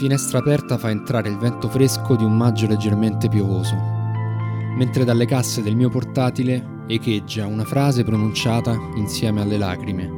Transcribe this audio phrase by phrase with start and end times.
[0.00, 3.76] finestra aperta fa entrare il vento fresco di un maggio leggermente piovoso,
[4.74, 10.10] mentre dalle casse del mio portatile echeggia una frase pronunciata insieme alle lacrime.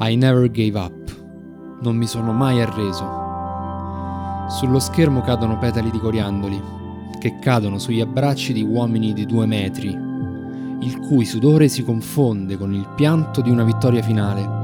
[0.00, 1.80] I never gave up.
[1.80, 4.50] Non mi sono mai arreso.
[4.50, 6.60] Sullo schermo cadono petali di coriandoli,
[7.18, 12.74] che cadono sugli abbracci di uomini di due metri, il cui sudore si confonde con
[12.74, 14.60] il pianto di una vittoria finale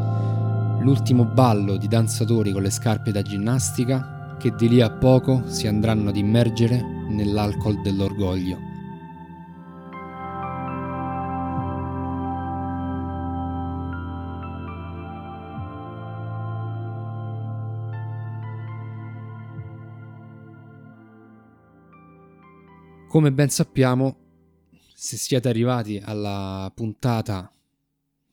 [0.81, 5.67] l'ultimo ballo di danzatori con le scarpe da ginnastica che di lì a poco si
[5.67, 8.69] andranno ad immergere nell'alcol dell'orgoglio.
[23.09, 24.17] Come ben sappiamo,
[24.95, 27.53] se siete arrivati alla puntata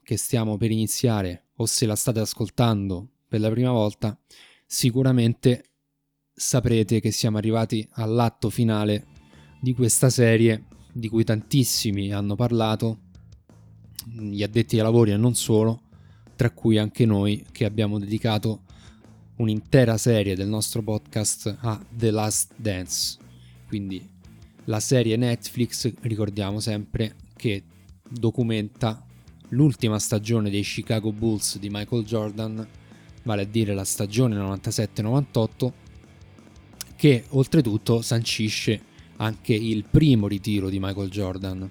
[0.04, 4.16] che stiamo per iniziare o se la state ascoltando per la prima volta,
[4.66, 5.75] sicuramente
[6.36, 9.06] saprete che siamo arrivati all'atto finale
[9.62, 13.00] di questa serie di cui tantissimi hanno parlato,
[14.06, 15.82] gli addetti ai lavori e non solo,
[16.36, 18.64] tra cui anche noi che abbiamo dedicato
[19.38, 23.18] un'intera serie del nostro podcast a The Last Dance.
[23.68, 24.08] Quindi
[24.66, 27.64] la serie Netflix, ricordiamo sempre, che
[28.08, 29.06] documenta
[29.50, 32.68] l'ultima stagione dei Chicago Bulls di Michael Jordan,
[33.24, 35.72] vale a dire la stagione 97-98,
[36.96, 41.70] che oltretutto sancisce anche il primo ritiro di Michael Jordan.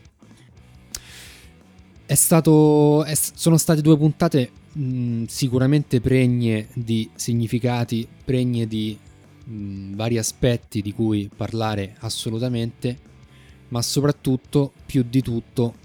[2.07, 8.97] È stato, è, sono state due puntate mh, sicuramente pregne di significati, pregne di
[9.45, 12.99] mh, vari aspetti di cui parlare assolutamente,
[13.69, 15.83] ma soprattutto, più di tutto,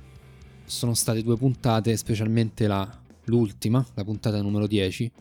[0.66, 5.12] sono state due puntate, specialmente la, l'ultima, la puntata numero 10,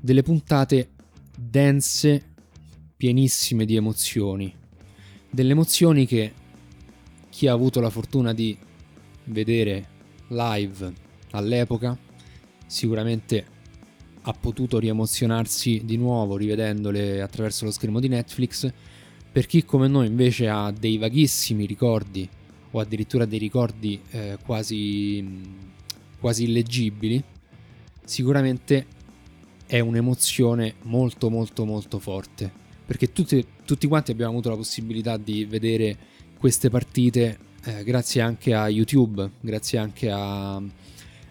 [0.00, 0.90] delle puntate
[1.38, 2.31] dense,
[3.02, 4.54] pienissime di emozioni.
[5.28, 6.32] Delle emozioni che
[7.30, 8.56] chi ha avuto la fortuna di
[9.24, 9.88] vedere
[10.28, 10.92] live
[11.32, 11.98] all'epoca
[12.64, 13.44] sicuramente
[14.20, 18.72] ha potuto riemozionarsi di nuovo rivedendole attraverso lo schermo di Netflix.
[19.32, 22.28] Per chi come noi invece ha dei vaghissimi ricordi
[22.70, 25.28] o addirittura dei ricordi eh, quasi,
[26.20, 27.20] quasi illeggibili,
[28.04, 28.86] sicuramente
[29.66, 32.60] è un'emozione molto molto molto forte
[32.92, 35.96] perché tutti, tutti quanti abbiamo avuto la possibilità di vedere
[36.38, 40.10] queste partite eh, grazie anche a YouTube, grazie anche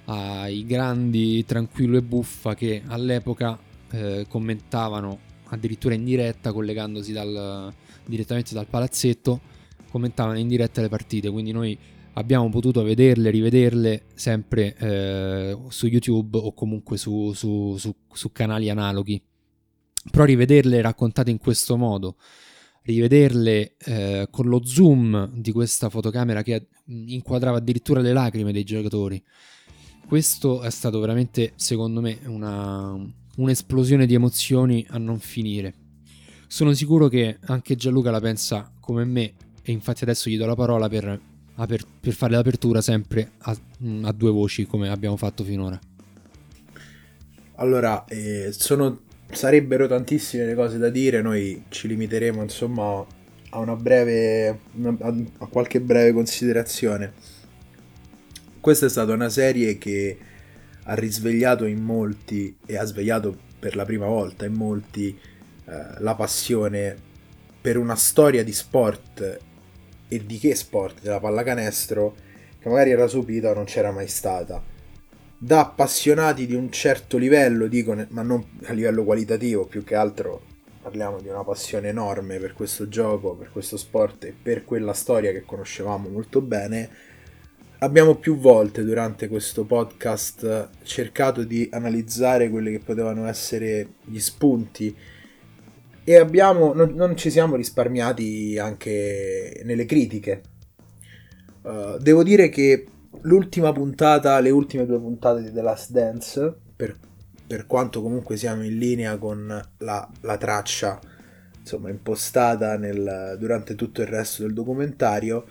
[0.06, 3.60] ai grandi Tranquillo e Buffa che all'epoca
[3.92, 7.72] eh, commentavano addirittura in diretta collegandosi dal,
[8.06, 9.42] direttamente dal palazzetto
[9.92, 11.78] commentavano in diretta le partite, quindi noi
[12.14, 18.68] abbiamo potuto vederle, rivederle sempre eh, su YouTube o comunque su, su, su, su, canali
[18.72, 19.22] analoghi.
[20.10, 22.16] Però rivederle raccontate in questo modo,
[22.84, 29.24] rivederle eh, con lo zoom di questa fotocamera che inquadrava addirittura le lacrime dei giocatori,
[30.08, 33.00] questo è stato veramente, secondo me, una,
[33.38, 35.74] un'esplosione di emozioni a non finire.
[36.48, 40.56] Sono sicuro che anche Gianluca la pensa come me e infatti adesso gli do la
[40.56, 41.18] parola per,
[41.56, 43.58] aper, per fare l'apertura sempre a,
[44.02, 45.80] a, due voci come abbiamo fatto finora.
[47.56, 53.06] Allora, eh, sono, sarebbero tantissime le cose da dire, noi ci limiteremo insomma
[53.50, 57.14] a una breve, a, a qualche breve considerazione.
[58.60, 60.18] Questa è stata una serie che
[60.84, 65.18] ha risvegliato in molti e ha svegliato per la prima volta in molti
[65.66, 66.96] eh, la passione
[67.62, 69.40] per una storia di sport
[70.08, 72.16] e di che sport della pallacanestro
[72.60, 74.71] che magari era subita o non c'era mai stata.
[75.44, 80.44] Da appassionati di un certo livello, dico, ma non a livello qualitativo, più che altro
[80.84, 85.32] parliamo di una passione enorme per questo gioco, per questo sport e per quella storia
[85.32, 86.90] che conoscevamo molto bene.
[87.80, 94.96] Abbiamo più volte durante questo podcast cercato di analizzare quelli che potevano essere gli spunti
[96.04, 100.44] e abbiamo, non, non, ci siamo risparmiati anche nelle critiche.
[101.64, 102.86] Uh, devo dire che
[103.22, 106.98] l'ultima puntata, le ultime due puntate di The Last Dance, per,
[107.46, 111.00] per quanto comunque siamo in linea con la, la traccia
[111.60, 115.46] insomma, impostata nel, durante tutto il resto del documentario,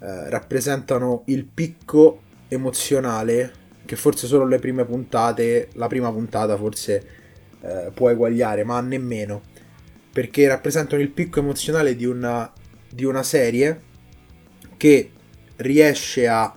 [0.00, 7.06] eh, rappresentano il picco emozionale che forse solo le prime puntate, la prima puntata forse
[7.60, 9.54] eh, può eguagliare, ma nemmeno
[10.16, 12.50] perché rappresentano il picco emozionale di una,
[12.88, 13.82] di una serie
[14.78, 15.10] che
[15.56, 16.54] riesce a,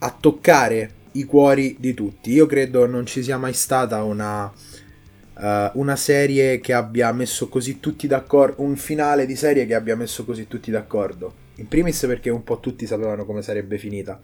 [0.00, 2.32] a, toccare i cuori di tutti.
[2.32, 7.80] Io credo non ci sia mai stata una, uh, una serie che abbia messo così
[7.80, 11.48] tutti d'accordo, un finale di serie che abbia messo così tutti d'accordo.
[11.56, 14.20] In primis perché un po' tutti sapevano come sarebbe finita.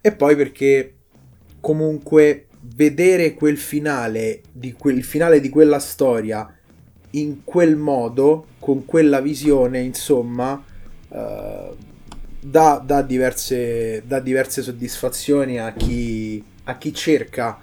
[0.00, 0.94] E poi perché
[1.60, 6.56] comunque vedere quel finale di quel finale di quella storia
[7.10, 10.62] in quel modo, con quella visione, insomma,
[11.08, 11.76] uh,
[12.44, 17.58] dà, dà, diverse, dà diverse soddisfazioni a chi, a chi cerca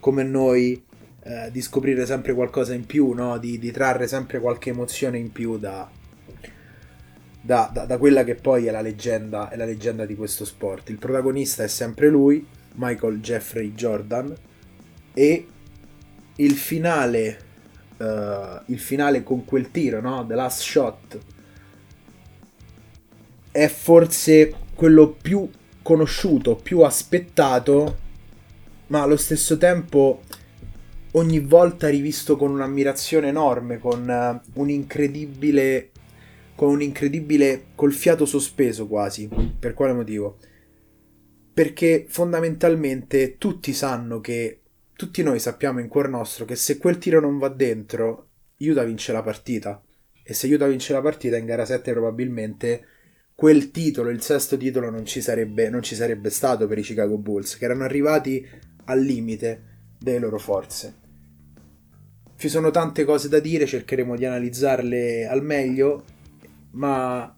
[0.00, 0.82] come noi
[1.22, 3.36] eh, di scoprire sempre qualcosa in più, no?
[3.38, 5.88] di, di, trarre sempre qualche emozione in più da,
[7.40, 10.88] da, da, da, quella che poi è la, leggenda, è la leggenda di questo sport.
[10.88, 12.46] Il protagonista è sempre lui,
[12.76, 14.34] Michael Jeffrey Jordan,
[15.12, 15.46] e
[16.36, 17.38] il finale,
[17.98, 20.24] uh, il finale con quel tiro, no?
[20.26, 21.18] The Last Shot,
[23.56, 25.48] è forse quello più
[25.80, 27.96] conosciuto, più aspettato,
[28.88, 30.22] ma allo stesso tempo
[31.12, 35.90] ogni volta rivisto con un'ammirazione enorme, con uh, un incredibile
[36.54, 39.28] con un incredibile col fiato sospeso quasi.
[39.58, 40.38] Per quale motivo?
[41.52, 44.60] Perché fondamentalmente tutti sanno che
[44.94, 49.12] tutti noi sappiamo in cuor nostro che se quel tiro non va dentro, Utah vince
[49.12, 49.82] la partita.
[50.22, 52.86] E se Utah vince la partita in gara 7 probabilmente
[53.36, 57.18] quel titolo, il sesto titolo, non ci sarebbe, non ci sarebbe stato per i Chicago
[57.18, 58.44] Bulls, che erano arrivati
[58.86, 59.62] al limite
[59.98, 60.94] delle loro forze.
[62.34, 66.04] Ci sono tante cose da dire, cercheremo di analizzarle al meglio,
[66.72, 67.36] ma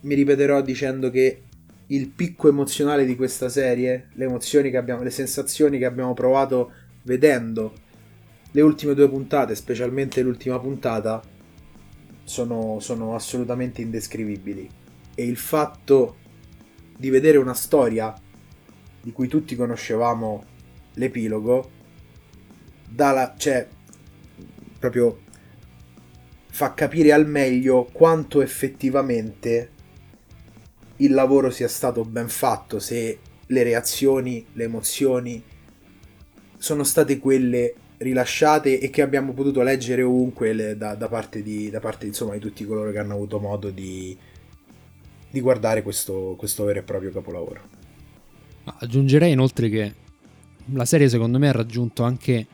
[0.00, 1.42] mi ripeterò dicendo che
[1.86, 6.72] il picco emozionale di questa serie, le emozioni che abbiamo, le sensazioni che abbiamo provato
[7.04, 7.72] vedendo
[8.50, 11.22] le ultime due puntate, specialmente l'ultima puntata,
[12.24, 14.84] sono, sono assolutamente indescrivibili.
[15.16, 16.16] E il fatto
[16.96, 18.14] di vedere una storia
[19.00, 20.44] di cui tutti conoscevamo
[20.94, 21.70] l'epilogo,
[22.88, 23.66] dà cioè,
[24.78, 25.20] proprio
[26.48, 29.70] fa capire al meglio quanto effettivamente
[30.96, 35.42] il lavoro sia stato ben fatto, se le reazioni, le emozioni
[36.56, 41.80] sono state quelle rilasciate e che abbiamo potuto leggere ovunque da, da, parte, di, da
[41.80, 44.16] parte insomma, di tutti coloro che hanno avuto modo di,
[45.36, 47.60] di guardare questo, questo vero e proprio capolavoro.
[48.64, 49.94] Aggiungerei inoltre che
[50.72, 52.46] la serie secondo me ha raggiunto anche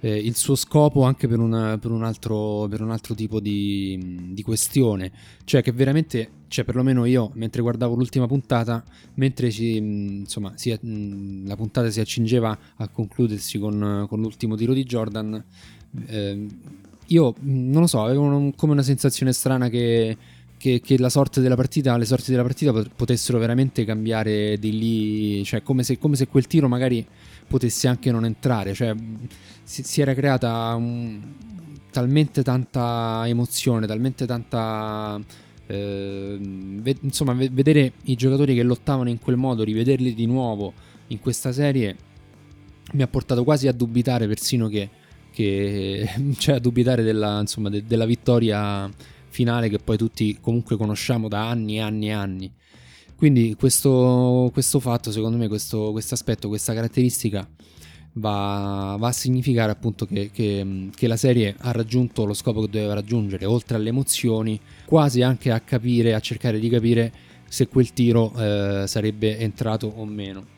[0.00, 4.28] eh, il suo scopo anche per, una, per, un, altro, per un, altro, tipo di,
[4.32, 5.10] di, questione.
[5.44, 8.84] Cioè che veramente, cioè perlomeno io mentre guardavo l'ultima puntata,
[9.14, 10.78] mentre ci, insomma, si,
[11.46, 15.42] la puntata si accingeva a concludersi con, con l'ultimo tiro di Jordan,
[16.06, 16.46] eh,
[17.06, 20.34] io non lo so, avevo un, come una sensazione strana che...
[20.58, 25.44] Che, che, la sorte della partita, le sorti della partita potessero veramente cambiare di lì,
[25.44, 27.06] cioè come se, come se quel tiro magari
[27.46, 28.94] potesse anche non entrare, cioè
[29.62, 31.20] si, si era creata un,
[31.96, 35.18] talmente tanta emozione, talmente tanta...
[35.66, 40.74] Eh, ve, insomma, ve, vedere i giocatori che lottavano in quel modo, rivederli di nuovo
[41.08, 41.96] in questa serie,
[42.92, 44.90] mi ha portato quasi a dubitare persino che,
[45.32, 48.90] che cioè a dubitare della, insomma, de, della vittoria
[49.36, 52.50] finale che poi tutti comunque conosciamo da anni e anni e anni.
[53.14, 57.46] Quindi questo, questo fatto, secondo me, questo aspetto, questa caratteristica
[58.14, 62.70] va, va a significare appunto che, che, che, la serie ha raggiunto lo scopo che
[62.70, 67.12] doveva raggiungere, oltre alle emozioni, quasi anche a capire, a cercare di capire
[67.46, 70.55] se quel tiro eh, sarebbe entrato o meno.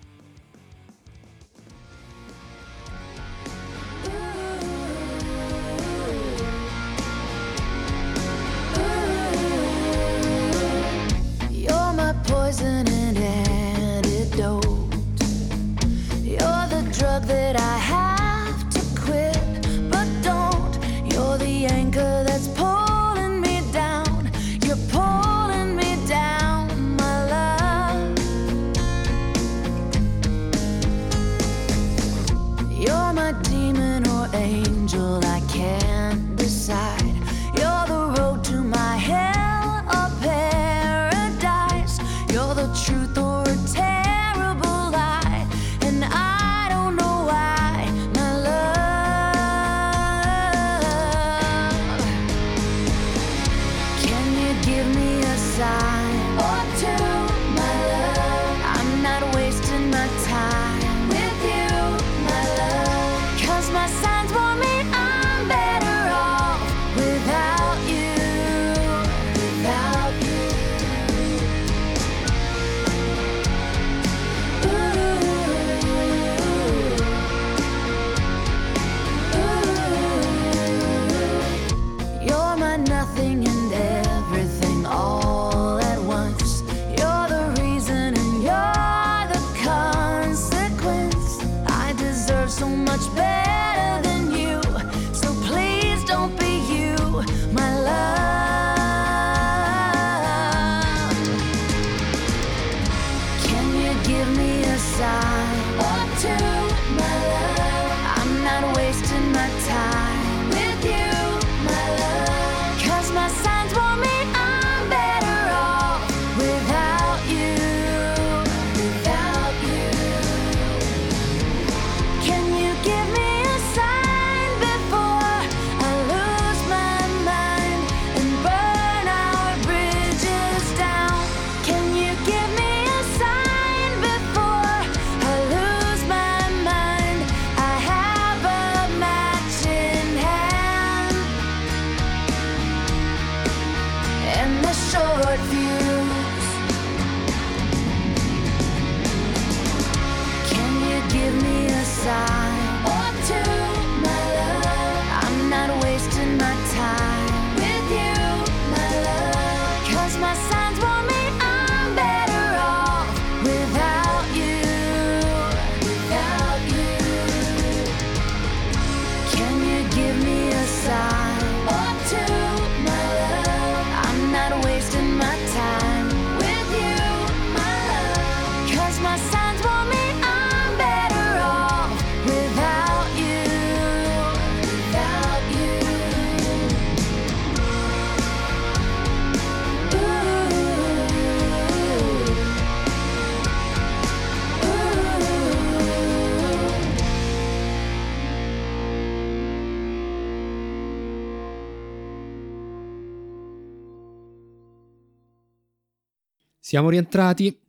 [206.69, 207.68] Siamo rientrati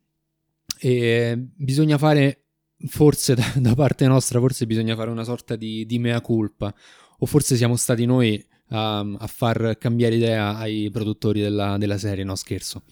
[0.80, 2.46] e bisogna fare,
[2.88, 6.74] forse da, da parte nostra, forse bisogna fare una sorta di, di mea culpa,
[7.20, 12.24] o forse siamo stati noi a, a far cambiare idea ai produttori della, della serie,
[12.24, 12.84] no scherzo.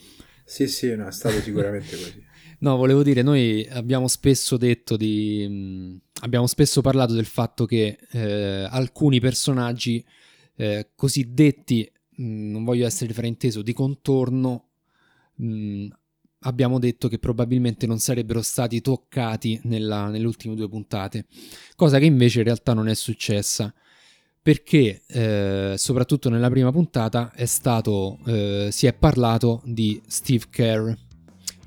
[0.44, 2.26] Sì, sì, no, è stato sicuramente così.
[2.60, 6.00] No, volevo dire, noi abbiamo spesso detto di...
[6.22, 10.04] Abbiamo spesso parlato del fatto che eh, alcuni personaggi
[10.56, 14.70] eh, cosiddetti, mh, non voglio essere frainteso, di contorno,
[15.36, 15.88] mh,
[16.42, 21.26] abbiamo detto che probabilmente non sarebbero stati toccati nella, nelle ultime due puntate,
[21.76, 23.74] cosa che invece in realtà non è successa
[24.48, 30.94] perché eh, soprattutto nella prima puntata è stato, eh, si è parlato di Steve Kerr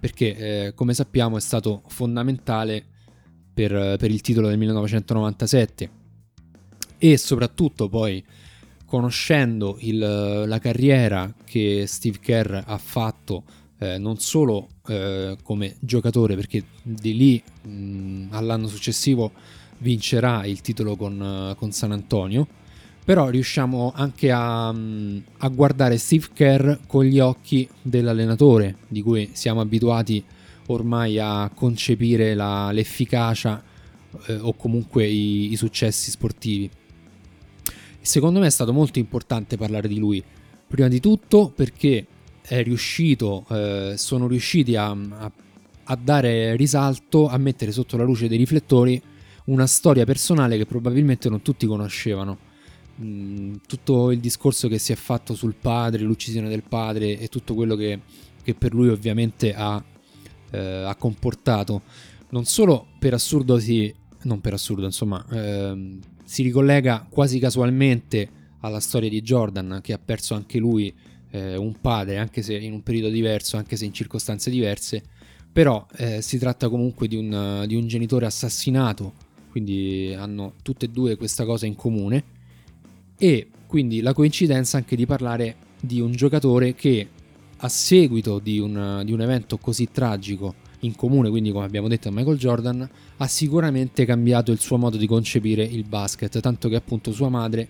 [0.01, 0.37] perché
[0.67, 2.83] eh, come sappiamo è stato fondamentale
[3.53, 5.91] per, per, il titolo del 1997
[6.97, 8.25] e soprattutto poi
[8.87, 9.99] conoscendo il,
[10.47, 13.45] la carriera che Steve Kerr ha fatto
[13.81, 19.33] eh, non solo eh, come giocatore perché di lì mh, all'anno successivo
[19.79, 22.47] vincerà il titolo con, con San Antonio
[23.03, 29.61] però riusciamo anche a, a, guardare Steve Kerr con gli occhi dell'allenatore, di cui siamo
[29.61, 30.23] abituati
[30.67, 33.65] ormai a concepire la, l'efficacia
[34.27, 36.71] eh, o comunque i, i, successi sportivi.
[38.01, 40.23] Secondo me è stato molto importante parlare di lui,
[40.69, 42.07] prima di tutto perché
[42.59, 45.33] riuscito, eh, sono riusciti a, a,
[45.85, 49.01] a dare risalto, a mettere sotto la luce dei riflettori
[49.45, 52.49] una storia personale che probabilmente non tutti conoscevano.
[53.67, 57.75] Tutto il discorso che si è fatto sul padre, l'uccisione del padre e tutto quello
[57.75, 58.01] che,
[58.43, 59.83] che per lui ovviamente ha,
[60.51, 61.83] eh, ha, comportato,
[62.31, 63.93] non solo per assurdo si,
[64.25, 68.29] non per assurdo insomma, eh, si ricollega quasi casualmente
[68.61, 70.95] alla storia di Jordan che ha perso anche lui
[71.31, 75.03] eh, un padre, anche se in un periodo diverso, anche se in circostanze diverse,
[75.53, 79.13] però eh, si tratta comunque di un, di un genitore assassinato,
[79.51, 82.39] quindi hanno tutte e due questa cosa in comune
[83.17, 87.09] e quindi la coincidenza anche di parlare di un giocatore che
[87.57, 92.09] a seguito di un, di un evento così tragico in comune, quindi come abbiamo detto
[92.09, 96.77] a Michael Jordan, ha sicuramente cambiato il suo modo di concepire il basket, tanto che
[96.77, 97.69] appunto sua madre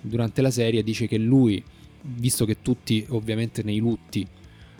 [0.00, 1.62] durante la serie dice che lui,
[2.02, 4.26] visto che tutti ovviamente nei lutti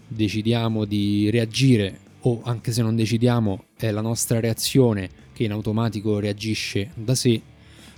[0.06, 6.18] decidiamo di reagire o anche se non decidiamo è la nostra reazione che in automatico
[6.18, 7.40] reagisce da sé,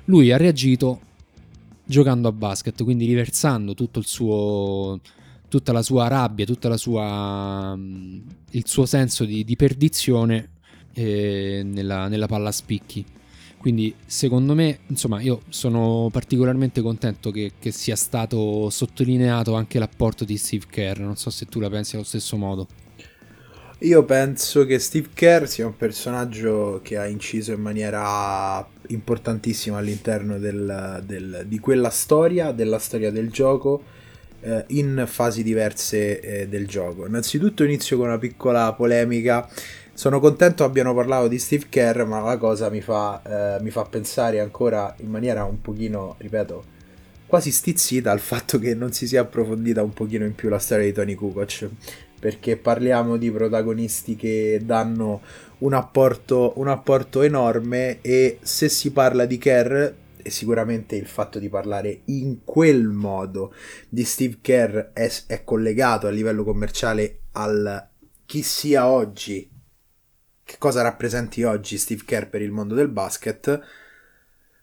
[0.07, 1.01] lui ha reagito
[1.85, 5.01] giocando a basket, quindi riversando tutto il suo
[5.49, 6.45] tutta la sua rabbia,
[6.77, 10.51] sua mm, il suo senso di, di perdizione
[10.95, 13.05] eh, nella, nella palla a spicchi.
[13.65, 20.27] Quindi secondo me, insomma, io sono particolarmente contento che, che, sia stato sottolineato anche l'apporto
[20.27, 20.99] di Steve Kerr.
[20.99, 22.67] Non so se tu la pensi allo stesso modo.
[23.79, 30.39] Io penso che Steve Kerr sia un personaggio che ha inciso in maniera importantissima all'interno
[30.39, 33.83] del, del, di quella storia, della storia del gioco,
[34.43, 37.07] eh, in fasi diverse eh, del gioco.
[37.07, 39.49] Innanzitutto inizio con una piccola polemica.
[39.97, 43.85] Sono contento abbiano parlato di Steve Kerr, ma la cosa mi fa, eh, mi fa
[43.85, 46.65] pensare ancora in maniera un pochino, ripeto,
[47.27, 50.85] quasi stizzita al fatto che non si sia approfondita un pochino in più la storia
[50.85, 51.69] di Tony Kukoc
[52.19, 55.21] perché parliamo di protagonisti che danno
[55.59, 59.75] un apporto, un apporto enorme e se si parla di Kerr
[60.17, 63.55] e sicuramente il fatto di parlare in quel modo
[63.89, 67.89] di Steve Kerr è, è collegato a livello commerciale al
[68.27, 69.49] chi sia oggi,
[70.45, 73.63] che cosa rappresenti oggi Steve Kerr per il mondo del basket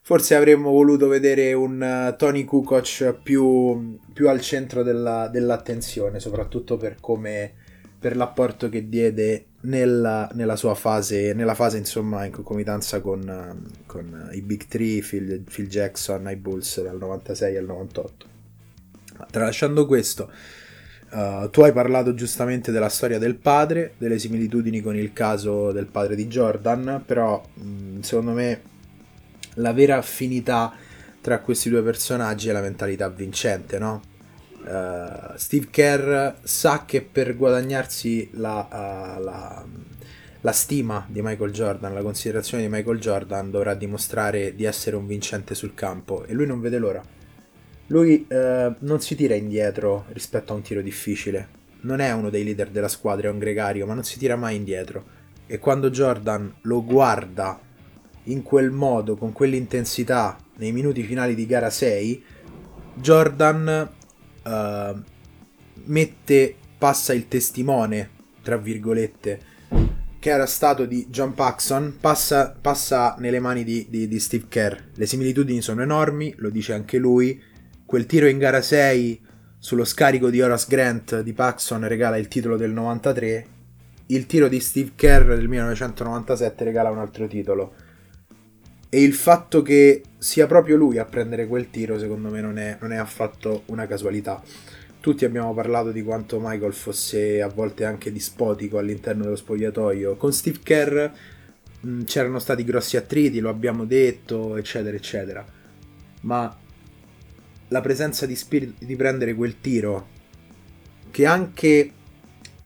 [0.03, 6.75] Forse avremmo voluto vedere un uh, Tony Kukoc più, più al centro della, dell'attenzione, soprattutto
[6.75, 7.53] per come
[7.99, 13.83] per l'apporto che diede nella, nella sua fase, nella fase insomma in concomitanza con, uh,
[13.85, 18.25] con i Big Three, Phil, Phil, Jackson ai Bulls dal 96 al 98.
[19.19, 20.31] Ma tralasciando questo,
[21.11, 25.85] uh, tu hai parlato giustamente della storia del padre, delle similitudini con il caso del
[25.85, 28.61] padre di Jordan, però mh, secondo me
[29.55, 30.73] la vera affinità
[31.19, 34.01] tra questi due personaggi è la mentalità vincente, no?
[34.63, 39.65] Uh, Steve Kerr sa che per guadagnarsi la, uh, la,
[40.41, 45.07] la, stima di Michael Jordan, la considerazione di Michael Jordan, dovrà dimostrare di essere un
[45.07, 47.03] vincente sul campo e lui non vede l'ora.
[47.87, 51.59] Lui uh, non si tira indietro rispetto a un tiro difficile.
[51.81, 54.55] Non è uno dei leader della squadra, è un gregario, ma non si tira mai
[54.55, 55.19] indietro.
[55.47, 57.59] E quando Jordan lo guarda
[58.25, 62.23] in quel modo, con quell'intensità nei minuti finali di gara 6,
[62.95, 63.89] Jordan
[64.43, 65.01] uh,
[65.85, 69.39] mette, passa il testimone tra virgolette,
[70.19, 74.77] che era stato di John Paxson, passa, passa nelle mani di, di, di, Steve Kerr.
[74.93, 77.41] Le similitudini sono enormi, lo dice anche lui.
[77.91, 79.19] Quel tiro in gara 6
[79.57, 83.45] sullo scarico di Horace Grant di Paxson regala il titolo del 93.
[84.05, 87.73] Il tiro di Steve Kerr del 1997 regala un altro titolo.
[88.87, 92.77] E il fatto che sia proprio lui a prendere quel tiro, secondo me, non è,
[92.79, 94.41] non è affatto una casualità
[95.01, 100.15] tutti abbiamo parlato di quanto Michael fosse a volte anche dispotico all'interno dello spogliatoio.
[100.15, 101.09] Con Steve Kerr
[102.05, 105.45] c'erano stati grossi attriti, lo abbiamo detto, eccetera, eccetera.
[106.21, 106.55] Ma
[107.71, 110.07] la presenza di Spirit di prendere quel tiro,
[111.09, 111.91] che anche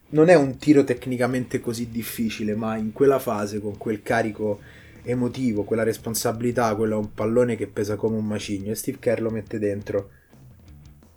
[0.10, 4.60] non è un tiro tecnicamente così difficile, ma in quella fase, con quel carico
[5.04, 9.22] emotivo, quella responsabilità, quello è un pallone che pesa come un macigno, e Steve Kerr
[9.22, 10.10] lo mette dentro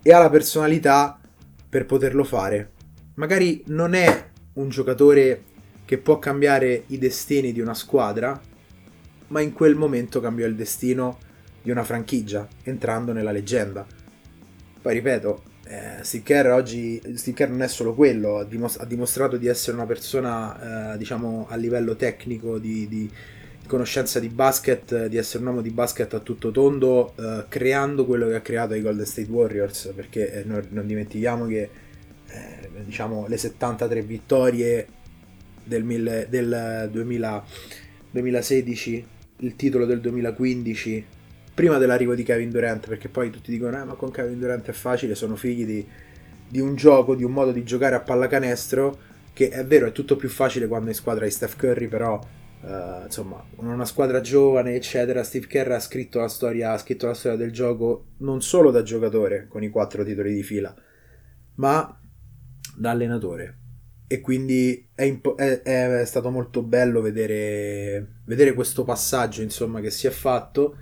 [0.02, 1.18] e ha la personalità
[1.68, 2.72] per poterlo fare.
[3.14, 5.44] Magari non è un giocatore
[5.86, 8.38] che può cambiare i destini di una squadra,
[9.28, 11.18] ma in quel momento cambiò il destino
[11.68, 13.86] di una franchigia, entrando nella leggenda.
[14.80, 18.86] Poi ripeto, eh, Steve Kerr oggi Steve Kerr non è solo quello, ha, dimos- ha
[18.86, 23.10] dimostrato di essere una persona, eh, diciamo, a livello tecnico di, di
[23.66, 28.28] conoscenza di basket, di essere un uomo di basket a tutto tondo, eh, creando quello
[28.28, 31.68] che ha creato i Golden State Warriors, perché eh, non, non, dimentichiamo che
[32.28, 34.86] eh, diciamo, le 73 vittorie
[35.64, 37.44] del, mille, del 2000,
[38.12, 39.06] 2016,
[39.40, 41.16] il titolo del 2015,
[41.58, 44.72] prima dell'arrivo di Kevin Durant, perché poi tutti dicono, eh, ma con Kevin Durant è
[44.72, 45.84] facile, sono figli di,
[46.48, 48.96] di un gioco, di un modo di giocare a pallacanestro,
[49.32, 52.20] che è vero, è tutto più facile quando in squadra hai Steph Curry, però
[52.60, 55.22] Uh, insomma, una squadra giovane, eccetera.
[55.22, 58.82] Steve Kerr ha scritto, la storia, ha scritto la storia del gioco non solo da
[58.82, 60.74] giocatore con i quattro titoli di fila,
[61.54, 62.00] ma
[62.76, 63.58] da allenatore.
[64.08, 69.90] E quindi è, impo- è, è stato molto bello vedere, vedere, questo passaggio insomma, che
[69.90, 70.78] si è fatto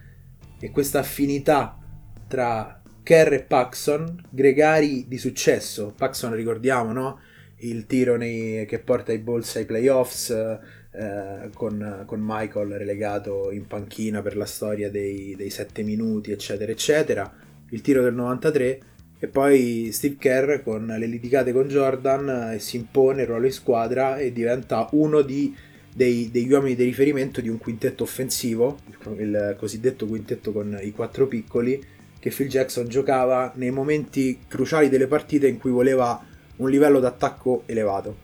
[0.58, 1.78] e questa affinità
[2.26, 5.92] tra Kerr e Paxson, gregari di successo.
[5.96, 7.20] Paxson, ricordiamo, no?
[7.58, 13.66] Il tiro nei, che porta i Bulls ai playoffs eh, con, con, Michael relegato in
[13.66, 17.32] panchina per la storia dei, dei 7 minuti, eccetera, eccetera.
[17.70, 18.80] Il tiro del 93
[19.18, 23.52] e poi Steve Kerr con le litigate con Jordan eh, si impone il ruolo in
[23.52, 25.54] squadra e diventa uno di,
[25.96, 28.80] dei, degli uomini di riferimento di un quintetto offensivo,
[29.16, 31.82] il, cosiddetto quintetto con i quattro piccoli,
[32.18, 36.22] che Phil Jackson giocava nei momenti cruciali delle partite in cui voleva
[36.56, 38.14] un livello d'attacco elevato.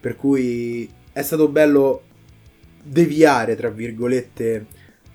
[0.00, 2.02] Per cui è stato bello
[2.82, 4.66] deviare, tra virgolette,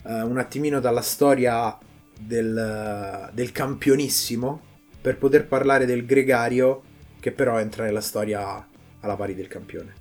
[0.03, 1.77] uh, un attimino dalla storia
[2.17, 4.61] del, del, campionissimo
[5.01, 6.83] per poter parlare del gregario
[7.19, 8.65] che però entra nella storia
[9.01, 9.93] alla pari del campione.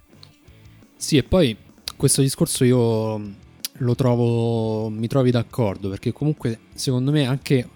[0.96, 1.56] Sì, e poi
[2.00, 3.34] questo discorso io
[3.72, 7.68] lo trovo, mi trovi d'accordo perché comunque secondo me anche,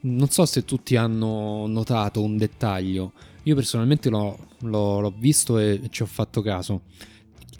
[0.00, 3.12] non so se tutti hanno notato un dettaglio,
[3.44, 6.82] io personalmente l'ho, l'ho, l'ho visto e ci ho fatto caso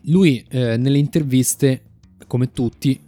[0.07, 1.83] lui eh, nelle interviste,
[2.27, 3.01] come tutti,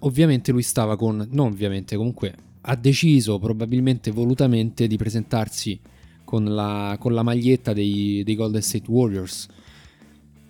[0.00, 2.34] ovviamente lui stava con, non ovviamente, comunque
[2.68, 5.80] ha deciso probabilmente volutamente di presentarsi
[6.22, 9.48] con la, con la maglietta dei, dei, Golden State Warriors.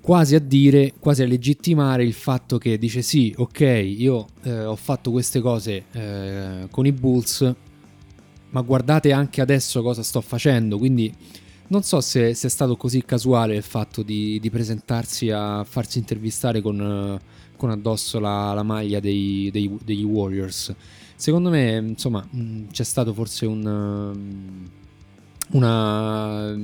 [0.07, 4.77] Quasi a dire, quasi a legittimare il fatto che dice sì, ok, io eh, ho
[4.77, 7.53] fatto queste cose eh, con i Bulls,
[8.51, 11.13] ma guardate anche adesso cosa sto facendo, quindi
[11.67, 15.99] non so se, se, è stato così casuale il fatto di, di presentarsi a farsi
[15.99, 17.19] intervistare con,
[17.57, 20.73] con addosso la, la maglia dei, dei, degli Warriors.
[21.17, 24.69] Secondo me, insomma, mm, c'è stato forse un,
[25.51, 26.55] una,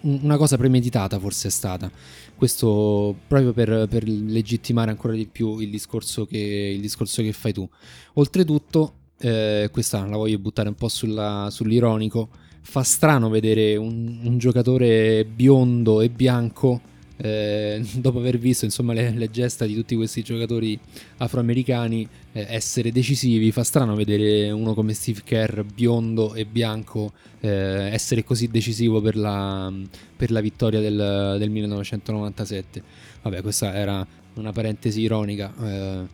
[0.00, 1.90] una, cosa premeditata, forse è stata.
[2.40, 7.52] Questo proprio per, per legittimare ancora di più il discorso che, il discorso che fai
[7.52, 7.68] tu.
[8.14, 12.30] Oltretutto, eh, questa la voglio buttare un po' sulla, sull'ironico
[12.62, 16.80] fa strano vedere un, un giocatore biondo e bianco
[17.22, 20.78] eh, dopo aver visto insomma, le, le, gesta di tutti questi giocatori
[21.18, 27.90] afroamericani eh, essere decisivi, fa strano vedere uno come Steve Kerr biondo e bianco eh,
[27.92, 29.72] essere così decisivo per la,
[30.16, 32.82] per la vittoria del, del, 1997.
[33.22, 35.52] Vabbè, questa era una parentesi ironica.
[35.62, 36.06] Eh,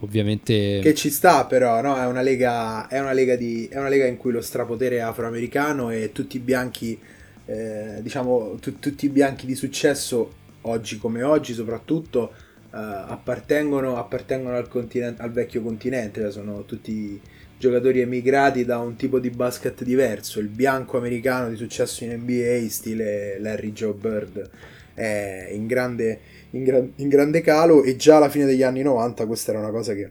[0.00, 0.80] ovviamente...
[0.82, 1.96] Che ci sta però, no?
[1.96, 5.00] È una lega, è una lega, di, è una lega in cui lo strapotere è
[5.00, 6.98] afroamericano e tutti i bianchi,
[7.46, 12.32] eh, diciamo, tu, tutti i bianchi di successo, oggi come oggi soprattutto,
[12.72, 17.20] appartengono, appartengono al, continent- al, vecchio continente, cioè sono tutti
[17.58, 22.68] giocatori emigrati da un tipo di basket diverso, il bianco americano di successo in NBA,
[22.68, 24.50] stile Larry Joe Bird,
[24.94, 29.26] è in grande, in, gra- in grande calo e già alla fine degli anni 90
[29.26, 30.10] questa era una cosa che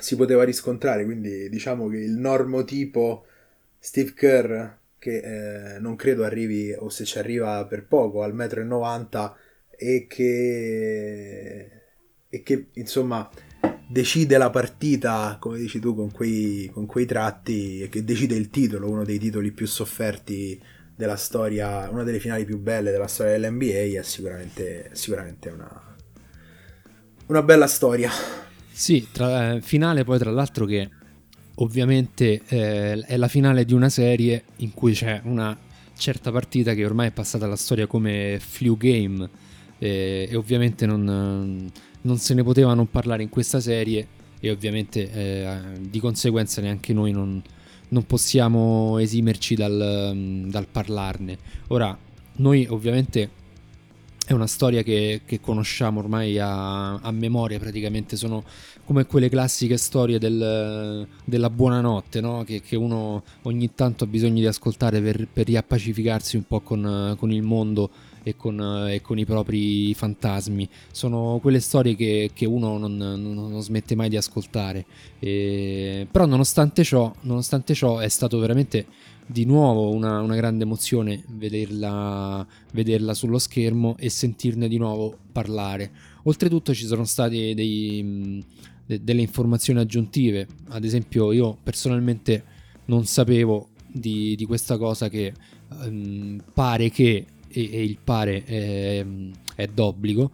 [0.00, 3.26] si poteva riscontrare, quindi diciamo che il normotipo
[3.78, 4.68] Steve Kerr,
[5.02, 9.36] che eh, non credo arrivi, o se ci arriva per poco, al metro e 90
[9.68, 11.70] e che,
[12.28, 13.28] e che insomma
[13.88, 18.48] decide la partita, come dici tu, con quei, con quei tratti e che decide il
[18.48, 20.62] titolo, uno dei titoli più sofferti
[20.94, 25.96] della storia, una delle finali più belle della storia dell'NBA, è sicuramente, sicuramente una,
[27.26, 28.08] una bella storia.
[28.70, 30.88] Sì, tra, eh, finale poi tra l'altro che
[31.56, 35.56] ovviamente eh, è la finale di una serie in cui c'è una
[35.96, 39.28] certa partita che ormai è passata alla storia come flu game
[39.78, 44.06] eh, e ovviamente non, non, se ne poteva non parlare in questa serie
[44.40, 47.40] e ovviamente eh, di conseguenza neanche noi non,
[47.88, 51.38] non possiamo esimerci dal, dal, parlarne.
[51.68, 51.96] Ora,
[52.36, 53.30] noi ovviamente
[54.32, 58.44] è una storia che, che conosciamo ormai a, a, memoria praticamente, sono
[58.84, 62.42] come quelle classiche storie del, della buonanotte, no?
[62.44, 67.14] che, che, uno ogni tanto ha bisogno di ascoltare per, per riappacificarsi un po' con,
[67.18, 67.90] con il mondo
[68.22, 70.68] e con, e con, i propri fantasmi.
[70.90, 74.84] Sono quelle storie che, che uno non, non, non, smette mai di ascoltare.
[75.18, 78.86] E, però nonostante ciò, nonostante ciò è stato veramente
[79.32, 85.90] di nuovo una, una grande emozione vederla, vederla, sullo schermo e sentirne di nuovo parlare.
[86.24, 88.44] Oltretutto ci sono state de,
[88.86, 92.44] delle informazioni aggiuntive, ad esempio io personalmente
[92.84, 95.32] non sapevo di, di questa cosa che
[95.84, 99.04] um, pare che e, e il pare è,
[99.54, 100.30] è, d'obbligo.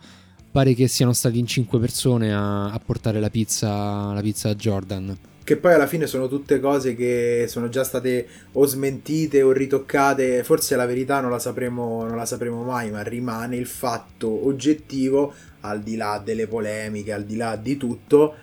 [0.51, 4.55] Pare che siano stati in 5 persone a, a portare la pizza, la pizza a
[4.55, 5.17] Jordan.
[5.49, 10.45] Che poi alla fine sono tutte cose che sono già state o smentite o ritoccate.
[10.45, 15.33] Forse la verità non la sapremo, non la sapremo mai, ma rimane il fatto oggettivo,
[15.61, 18.35] al di là delle polemiche, al di là di tutto,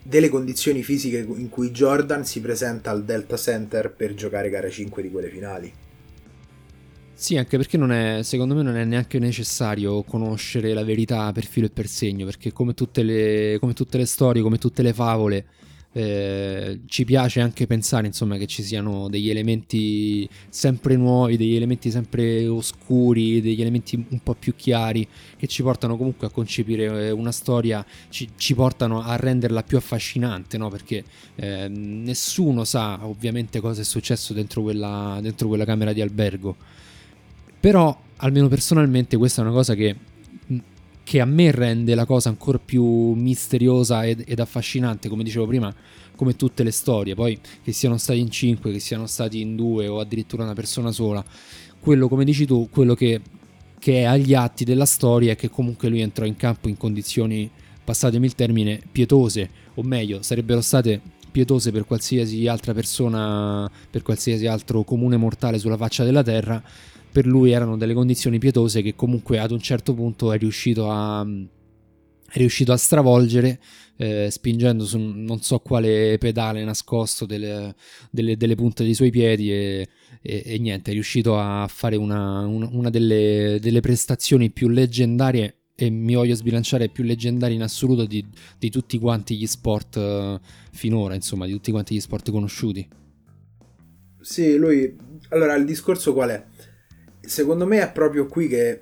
[0.00, 5.02] delle condizioni fisiche in cui Jordan si presenta al Delta Center per giocare gara 5
[5.02, 5.72] di quelle finali.
[7.14, 11.46] Sì, anche perché non è, secondo me non è neanche necessario conoscere la verità per
[11.46, 14.92] filo e per segno, perché come tutte le, come tutte le storie, come tutte le
[14.92, 15.46] favole,
[15.92, 21.90] eh, ci piace anche pensare insomma che ci siano degli elementi sempre nuovi, degli elementi
[21.90, 27.10] sempre oscuri, degli elementi un po' più chiari che ci portano comunque a concepire eh,
[27.10, 30.68] una storia, ci, ci portano a renderla più affascinante, no?
[30.68, 31.04] perché
[31.36, 36.56] eh, nessuno sa ovviamente cosa è successo dentro quella, dentro quella camera di albergo
[37.60, 39.96] però, almeno personalmente, questa è una cosa che,
[41.08, 45.74] che a me rende la cosa ancora più misteriosa ed, ed, affascinante, come dicevo prima,
[46.14, 47.14] come tutte le storie.
[47.14, 50.92] Poi, che siano stati in cinque, che siano stati in due o addirittura una persona
[50.92, 51.24] sola.
[51.80, 53.22] Quello, come dici tu, quello che,
[53.78, 57.50] che è agli atti della storia è che comunque lui entrò in campo in condizioni,
[57.82, 64.46] passatemi il termine, pietose, o meglio, sarebbero state pietose per qualsiasi altra persona, per qualsiasi
[64.46, 66.62] altro comune mortale sulla faccia della terra,
[67.10, 71.26] per lui erano delle condizioni pietose che comunque ad un certo punto è riuscito a,
[72.30, 73.60] è riuscito a stravolgere
[74.00, 77.74] eh, spingendo su non so quale pedale nascosto delle,
[78.10, 79.88] delle, delle punte dei suoi piedi e,
[80.22, 85.54] e, e, niente, è riuscito a fare una, una, una delle, delle, prestazioni più leggendarie
[85.74, 88.24] e mi voglio sbilanciare più leggendarie in assoluto di,
[88.56, 90.40] di tutti quanti gli sport uh,
[90.72, 92.88] finora, insomma, di tutti quanti gli sport conosciuti.
[94.20, 94.96] Sì, lui...
[95.30, 96.44] Allora, il discorso qual è?
[97.28, 98.80] Secondo me è proprio qui che eh,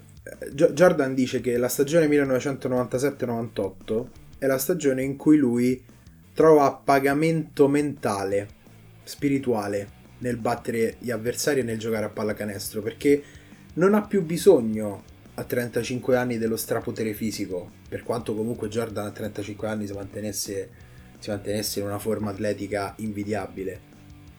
[0.53, 4.07] Jordan dice che la stagione 1997-98
[4.39, 5.83] è la stagione in cui lui
[6.33, 8.49] trova pagamento mentale,
[9.03, 13.23] spirituale nel battere gli avversari e nel giocare a pallacanestro perché
[13.75, 15.03] non ha più bisogno
[15.35, 20.71] a 35 anni dello strapotere fisico, per quanto comunque Jordan a 35 anni si mantenesse,
[21.19, 23.96] si mantenesse in una forma atletica invidiabile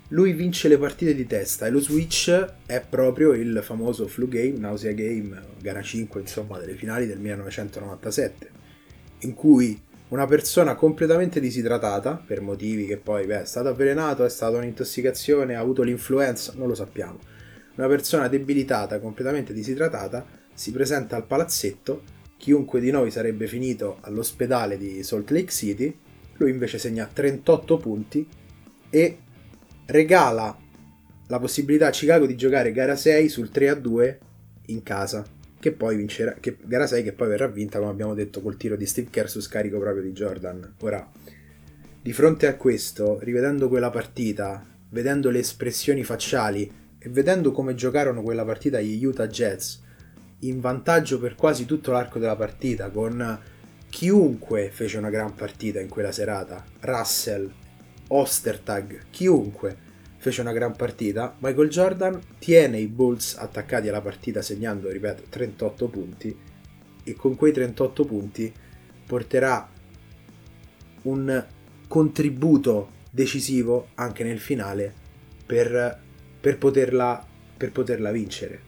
[0.10, 2.30] lui vince le partite di testa e lo switch
[2.66, 8.50] è proprio il famoso flu game, nausea game, gara 5 insomma delle finali del 1997,
[9.20, 14.30] in cui una persona completamente disidratata, per motivi che poi beh, è stato avvelenato, è
[14.30, 17.20] stata un'intossicazione, ha avuto l'influenza, non lo sappiamo,
[17.76, 22.04] una persona debilitata, completamente disidratata, si presenta al palazzetto,
[22.38, 25.94] chiunque di noi sarebbe finito all'ospedale di Salt Lake City,
[26.38, 28.26] lui invece segna 38 punti
[28.90, 29.18] e
[29.88, 30.58] regala
[31.28, 34.20] la possibilità a Chicago di giocare gara 6 sul 3 a 2
[34.68, 35.26] in casa.
[35.60, 38.76] che poi vincerà, che, gara 6 che poi verrà vinta, come abbiamo detto, col tiro
[38.76, 40.76] di Steve Kerr su scarico proprio di Jordan.
[40.82, 41.10] Ora,
[42.02, 48.22] di fronte a questo, rivedendo quella partita, vedendo le espressioni facciali e vedendo come giocarono
[48.22, 49.82] quella partita gli Utah Jets,
[50.42, 53.40] in vantaggio per quasi tutto l'arco della partita, con
[53.90, 57.52] chiunque fece una gran partita in quella serata, Russell,
[58.08, 59.86] Ostertag, chiunque
[60.18, 65.88] fece una gran partita, Michael Jordan tiene i Bulls attaccati alla partita segnando, ripeto, 38
[65.88, 66.38] punti
[67.04, 68.54] e con quei 38 punti
[69.06, 69.70] porterà
[71.04, 71.46] un
[71.88, 74.94] contributo decisivo anche nel finale
[75.46, 76.00] per,
[76.40, 78.62] per, poterla, per poterla vincere.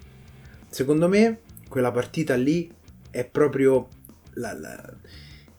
[0.69, 2.71] Secondo me quella partita lì
[3.11, 3.87] è proprio
[4.33, 4.93] la, la,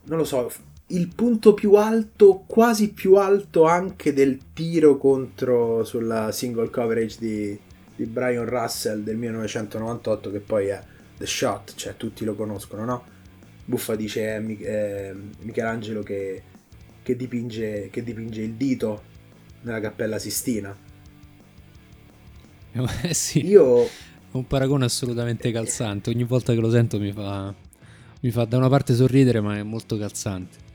[0.05, 0.51] non lo so,
[0.95, 7.57] il punto più alto, quasi più alto anche del tiro contro sulla single coverage di,
[7.95, 10.81] di Brian Russell del 1998 che poi è
[11.17, 13.03] The Shot, cioè tutti lo conoscono, no?
[13.65, 16.41] Buffa dice eh, eh, Michelangelo che,
[17.03, 19.03] che, dipinge, che dipinge il dito
[19.61, 20.75] nella cappella Sistina.
[23.03, 23.85] Eh sì, Io...
[24.31, 27.53] un paragone assolutamente calzante, ogni volta che lo sento mi fa,
[28.21, 30.69] mi fa da una parte sorridere ma è molto calzante.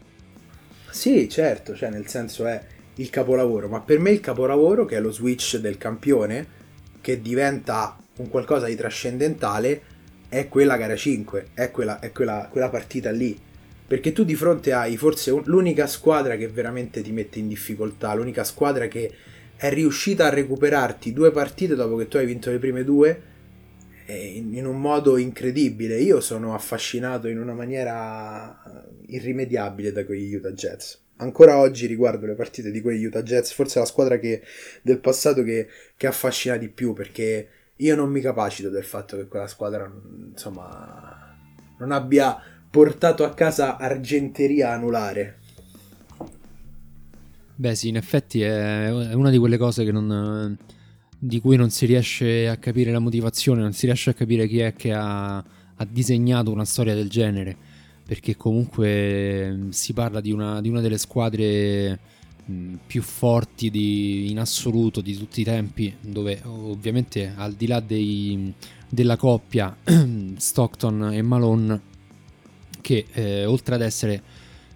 [0.90, 2.61] Sì, certo, cioè nel senso è
[2.94, 6.46] il capolavoro, ma per me il capolavoro, che è lo switch del campione,
[7.01, 9.83] che diventa un qualcosa di trascendentale,
[10.29, 13.38] è quella gara 5, è quella, è quella, quella partita lì.
[13.87, 18.14] Perché tu di fronte hai forse un, l'unica squadra che veramente ti mette in difficoltà,
[18.14, 19.12] l'unica squadra che
[19.55, 23.22] è riuscita a recuperarti due partite dopo che tu hai vinto le prime due
[24.07, 26.01] in, in un modo incredibile.
[26.01, 28.61] Io sono affascinato in una maniera
[29.08, 31.00] irrimediabile da quegli Utah Jets.
[31.18, 34.42] Ancora oggi riguardo le partite di quegli Utah Jets, forse la squadra che,
[34.82, 39.26] del passato che, che affascina di più perché io non mi capacito del fatto che
[39.26, 39.90] quella squadra
[40.30, 41.36] insomma
[41.78, 42.38] non abbia
[42.70, 45.38] portato a casa argenteria anulare.
[47.54, 50.56] Beh sì, in effetti è una di quelle cose non,
[51.18, 54.58] di cui non si riesce a capire la motivazione, non si riesce a capire chi
[54.58, 57.56] è che ha, ha disegnato una storia del genere
[58.06, 61.98] perché comunque mm, si parla di una, di una delle squadre
[62.48, 67.80] mm, più forti di, in assoluto di tutti i tempi, dove ovviamente al di là
[67.80, 68.54] dei,
[68.88, 69.76] della coppia
[70.36, 71.80] Stockton e Malone,
[72.80, 74.22] che eh, oltre ad essere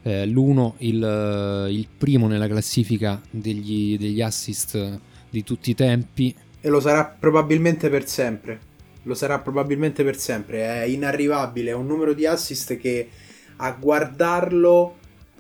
[0.03, 4.99] eh, l'uno il, il, primo nella classifica degli, degli assist
[5.31, 8.69] di tutti i tempi, e lo sarà probabilmente per sempre
[9.03, 10.65] lo sarà probabilmente per sempre.
[10.65, 13.09] È inarrivabile, è un numero di assist che
[13.57, 14.97] a guardarlo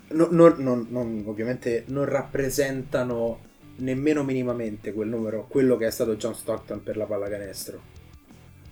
[0.08, 6.34] no, no, no, ovviamente non rappresentano nemmeno minimamente quel numero, quello che è stato John
[6.34, 7.98] Stockton per la pallacanestro.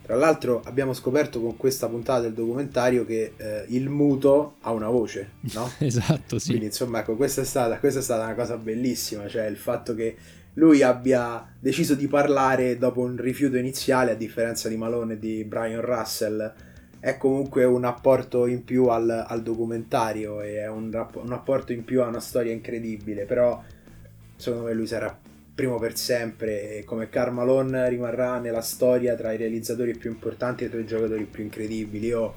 [0.09, 4.89] Tra l'altro abbiamo scoperto con questa puntata del documentario che eh, il muto ha una
[4.89, 5.71] voce, no?
[5.77, 6.47] esatto, sì.
[6.47, 9.93] Quindi insomma, ecco, questa è, stata, questa è stata una cosa bellissima, cioè il fatto
[9.93, 10.15] che
[10.59, 15.43] lui abbia deciso di parlare dopo un rifiuto iniziale, a differenza di Malone e di
[15.45, 16.53] Brian Russell,
[16.99, 21.85] è comunque un apporto in più al, al documentario e è un, un, apporto in
[21.85, 23.63] più a una storia incredibile, però
[24.35, 25.17] secondo me lui sarà
[25.55, 30.65] primo per sempre e come Karl Malone rimarrà nella storia tra i realizzatori più importanti
[30.65, 32.07] e tra i giocatori più incredibili.
[32.07, 32.33] Io,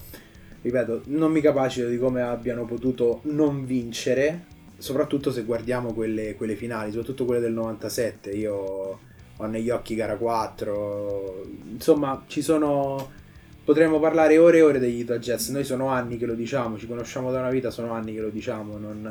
[0.63, 4.51] ripeto, non mi capacito di come abbiano potuto non vincere,
[4.83, 8.31] soprattutto se guardiamo quelle, quelle finali, soprattutto quelle del 97.
[8.33, 8.99] Io
[9.37, 11.47] ho negli occhi gara 4.
[11.71, 13.21] Insomma, ci sono.
[13.65, 15.51] Potremmo parlare ore e ore degli Utah Jets.
[15.51, 18.31] Noi sono anni che lo diciamo, ci conosciamo da una vita, sono anni che lo
[18.31, 18.77] diciamo.
[18.77, 19.09] Non...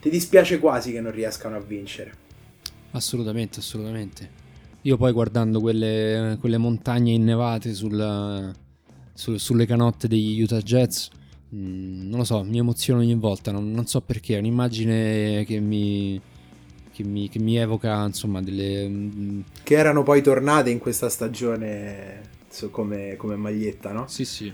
[0.00, 2.14] Ti dispiace quasi che non riescano a vincere.
[2.92, 4.30] Assolutamente, assolutamente.
[4.82, 8.54] Io poi guardando quelle, quelle montagne innevate sul,
[9.14, 11.10] su, sulle canotte degli Utah Jets
[11.54, 15.60] Mm, non lo so, mi emoziono ogni volta, non, non so perché, è un'immagine che
[15.60, 16.20] mi,
[16.92, 18.88] che mi, che mi evoca, insomma, delle...
[18.88, 22.34] Mm, che erano poi tornate in questa stagione
[22.70, 24.06] come, come, maglietta, no?
[24.08, 24.52] Sì, sì.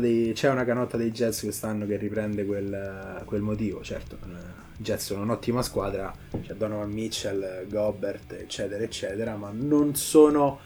[0.00, 4.18] Dei, c'è una canotta dei Jets quest'anno che riprende quel, quel motivo, certo.
[4.76, 10.58] I Jets sono un'ottima squadra, c'è Donovan Mitchell, Gobert, eccetera, eccetera, ma non sono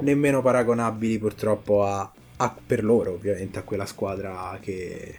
[0.00, 5.18] nemmeno paragonabili purtroppo a, a, per loro ovviamente a quella squadra che,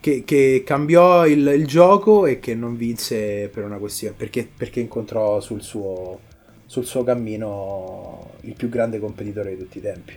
[0.00, 4.80] che, che cambiò il, il, gioco e che non vinse per una questione perché, perché
[4.80, 6.20] incontrò sul suo,
[6.66, 10.14] sul suo cammino il più grande competitore di tutti i tempi.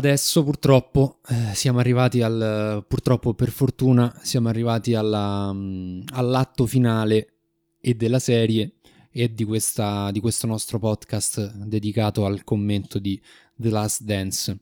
[0.00, 7.34] Adesso purtroppo eh, siamo arrivati al purtroppo per fortuna siamo arrivati alla, um, all'atto finale
[7.78, 8.76] e della serie
[9.10, 13.20] e di, questa, di questo nostro podcast dedicato al commento di
[13.54, 14.58] The Last Dance.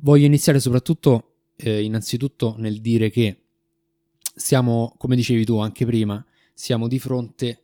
[0.00, 3.42] Voglio iniziare soprattutto eh, innanzitutto nel dire che
[4.34, 6.24] siamo, come dicevi tu anche prima,
[6.54, 7.62] siamo di fronte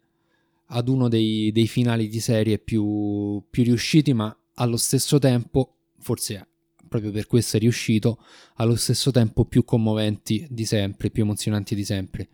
[0.67, 6.47] ad uno dei, dei finali di serie più, più riusciti, ma allo stesso tempo, forse
[6.89, 8.19] proprio per questo è riuscito,
[8.57, 12.29] allo stesso tempo più commoventi di sempre, più emozionanti di sempre.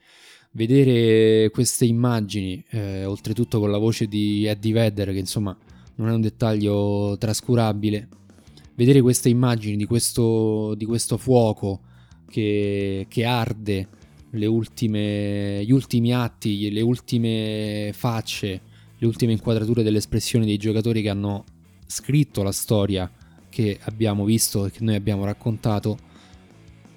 [0.52, 5.56] Vedere queste immagini, eh, oltretutto con la voce di Eddie Vedder, che insomma
[5.96, 8.08] non è un dettaglio trascurabile,
[8.76, 11.80] vedere queste immagini di questo, di questo fuoco
[12.28, 13.88] che, che arde,
[14.32, 18.60] ultime, gli ultimi atti, le ultime facce,
[18.98, 21.44] le ultime inquadrature delle espressioni dei giocatori che hanno
[21.86, 23.10] scritto la storia
[23.54, 25.96] che abbiamo visto e che noi abbiamo raccontato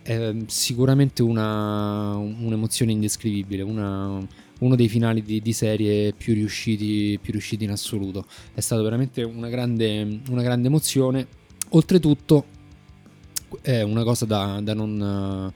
[0.01, 4.25] è sicuramente una, un'emozione indescrivibile, una,
[4.59, 8.25] uno dei finali di, di serie più riusciti, più riusciti, in assoluto.
[8.55, 11.27] È stata veramente una grande, una grande emozione.
[11.69, 12.45] Oltretutto
[13.61, 15.53] è una cosa da, da non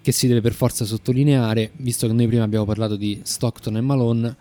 [0.00, 3.80] che si deve per forza sottolineare, visto che noi prima abbiamo parlato di Stockton e
[3.80, 4.36] Malone,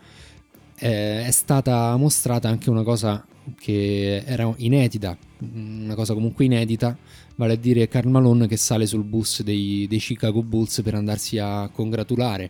[0.75, 3.25] è stata mostrata anche una cosa
[3.57, 5.17] che era inedita,
[5.53, 6.97] una cosa comunque inedita,
[7.35, 11.37] vale a dire Carl Malone che sale sul bus dei, dei Chicago Bulls per andarsi
[11.37, 12.49] a congratulare.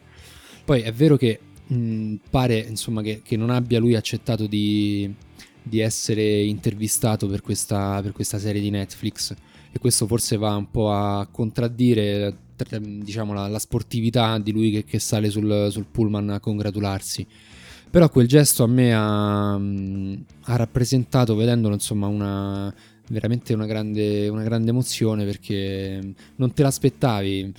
[0.66, 5.14] Poi è vero che mh, pare insomma che, che, non abbia lui accettato di,
[5.62, 9.34] di essere intervistato per questa, per questa serie di Netflix
[9.72, 12.38] e questo forse va un po' a contraddire
[12.80, 17.26] diciamo, la, la sportività di lui che, che sale sul, sul, pullman a congratularsi.
[17.94, 22.74] Però quel gesto a me ha, ha rappresentato, vedendolo, insomma, una,
[23.10, 26.02] veramente una grande, una grande emozione perché
[26.38, 27.54] non te l'aspettavi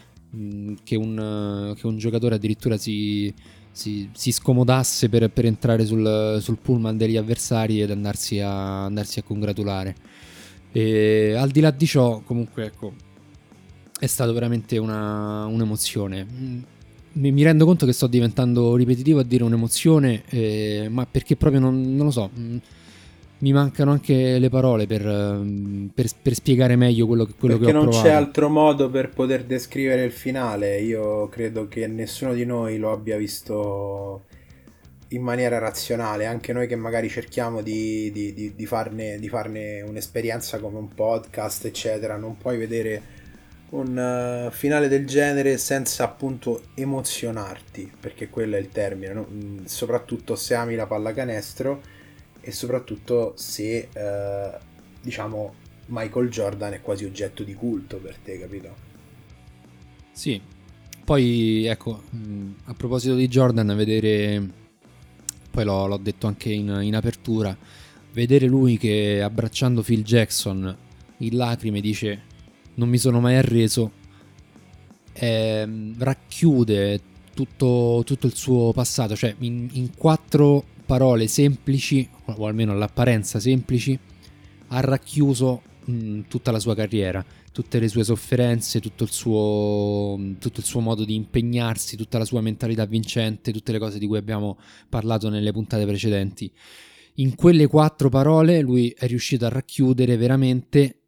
[0.83, 3.33] che un, che un giocatore addirittura si,
[3.71, 9.21] si, si scomodasse per, per entrare sul, sul, pullman degli avversari ed andarsi a, andarsi
[9.21, 9.95] a congratulare.
[10.73, 12.93] E al di là di ciò, comunque, ecco,
[14.01, 16.73] è stato veramente una, un'emozione.
[17.15, 21.61] Mi, mi, rendo conto che sto diventando ripetitivo a dire un'emozione, eh, ma perché proprio
[21.61, 22.31] non, non lo so.
[22.33, 22.57] Mh, mm,
[23.39, 27.69] mi mancano anche le parole per, mm, per, per spiegare meglio quello, quello che ho
[27.71, 27.91] provato.
[27.91, 30.81] Perché non c'è altro modo per poter descrivere il finale.
[30.81, 34.23] Io credo che nessuno di noi lo abbia visto
[35.09, 40.59] in maniera razionale, anche noi che magari cerchiamo di, di, di, di farne, farne, un'esperienza
[40.59, 43.03] come un podcast, eccetera, non puoi vedere
[43.75, 49.27] un uh, finale del genere senza appunto emozionarti, perché quello è il termine, no?
[49.29, 51.83] Mm, soprattutto se ami la pallacanestro
[52.41, 54.59] e soprattutto se uh,
[55.01, 55.55] diciamo
[55.87, 58.93] Michael Jordan è quasi oggetto di culto per te, capito?
[60.13, 60.41] Sì,
[61.05, 64.49] poi ecco, mm, a proposito di Jordan, vedere,
[65.51, 67.57] poi l'ho, l'ho detto anche in, in apertura,
[68.13, 70.77] vedere lui che abbracciando Phil Jackson
[71.19, 72.33] in lacrime dice
[72.75, 73.93] non mi sono mai arreso,
[75.13, 77.01] eh, racchiude
[77.35, 83.99] tutto, tutto, il suo passato, cioè in, in, quattro parole semplici, o almeno all'apparenza semplici,
[84.69, 90.61] ha racchiuso mh, tutta la sua carriera, tutte le sue sofferenze, tutto il, suo, tutto
[90.61, 94.19] il suo modo di impegnarsi, tutta la sua mentalità vincente, tutte le cose di cui
[94.19, 94.59] abbiamo
[94.89, 96.51] parlato nelle puntate precedenti.
[97.19, 101.04] In quelle quattro parole lui è riuscito a racchiudere veramente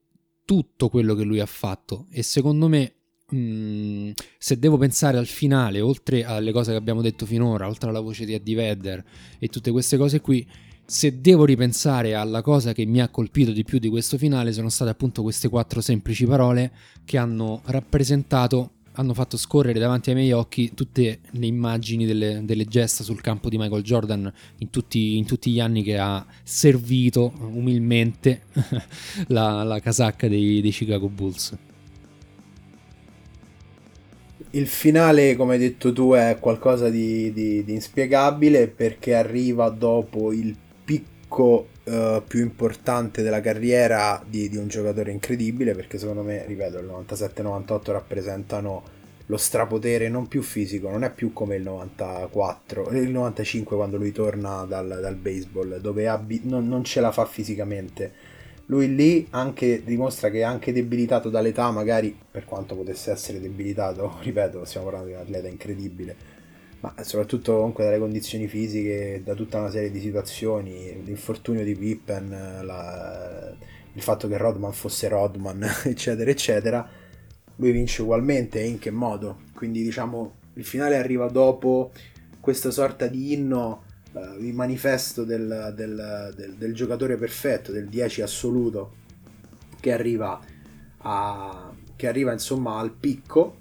[0.46, 2.06] tutto quello che lui ha fatto.
[2.10, 2.92] E secondo me
[3.28, 7.90] mh, mm, se devo pensare al finale, oltre alle cose che abbiamo detto finora, oltre
[7.90, 9.04] alla voce di Eddie Vedder
[9.38, 10.48] e tutte queste cose qui,
[10.86, 14.68] se devo ripensare alla cosa che mi ha colpito di più di questo finale, sono
[14.68, 16.72] state appunto queste quattro semplici parole
[17.04, 22.64] che hanno rappresentato hanno fatto scorrere davanti ai miei occhi tutte le immagini delle, delle
[22.64, 27.32] gesta sul campo di Michael Jordan in tutti, in tutti gli anni che ha servito
[27.38, 28.42] umilmente
[29.28, 31.56] la, la, casacca dei, dei Chicago Bulls.
[34.50, 40.32] Il finale, come hai detto tu, è qualcosa di, di, di inspiegabile perché arriva dopo
[40.32, 46.44] il picco uh, più importante della carriera di, di, un giocatore incredibile perché secondo me,
[46.46, 48.94] ripeto, il 97-98 rappresentano
[49.26, 54.12] lo strapotere non più fisico, non è più come il 94, il 95 quando lui
[54.12, 58.34] torna dal, dal baseball, dove abbi- non, non ce la fa fisicamente.
[58.66, 64.64] Lui lì anche dimostra che anche debilitato dall'età, magari per quanto potesse essere debilitato, ripeto,
[64.64, 66.16] stiamo parlando di un atleta incredibile,
[66.80, 72.60] ma soprattutto comunque dalle condizioni fisiche, da tutta una serie di situazioni, l'infortunio di Pippen,
[72.62, 73.54] la,
[73.92, 76.88] il fatto che Rodman fosse Rodman, eccetera, eccetera,
[77.56, 79.40] lui vince ugualmente e in che modo.
[79.54, 81.92] Quindi diciamo il finale arriva dopo
[82.40, 88.20] questa sorta di inno, uh, di manifesto del, del, del, del, giocatore perfetto, del 10
[88.20, 88.94] assoluto,
[89.80, 90.38] che arriva,
[90.98, 93.56] a, che arriva insomma al picco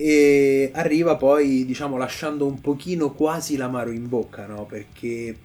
[0.00, 4.64] e arriva poi diciamo lasciando un pochino quasi l'amaro in bocca, no?
[4.64, 5.36] Perché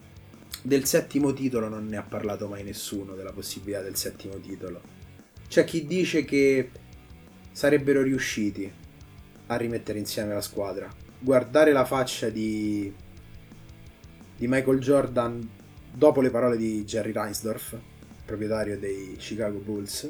[0.61, 4.79] del settimo titolo non ne ha parlato mai nessuno, della possibilità del settimo titolo.
[5.47, 6.69] C'è chi dice che
[7.51, 8.71] sarebbero riusciti
[9.47, 10.87] a rimettere insieme la squadra.
[11.17, 12.93] Guardare la faccia di,
[14.37, 15.49] di Michael Jordan
[15.91, 17.75] dopo le parole di Jerry Reinsdorf,
[18.23, 20.07] proprietario dei Chicago Bulls,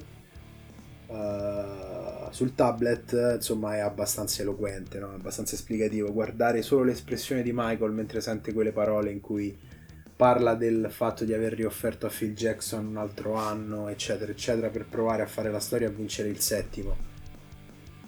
[1.13, 5.13] uh, sul tablet insomma è abbastanza eloquente, no?
[5.13, 6.11] abbastanza esplicativo.
[6.11, 9.55] Guardare solo l'espressione di Michael mentre sente quelle parole in cui
[10.15, 14.85] parla del fatto di aver riofferto a Phil Jackson un altro anno, eccetera, eccetera, per
[14.85, 17.11] provare a fare la storia e vincere il settimo.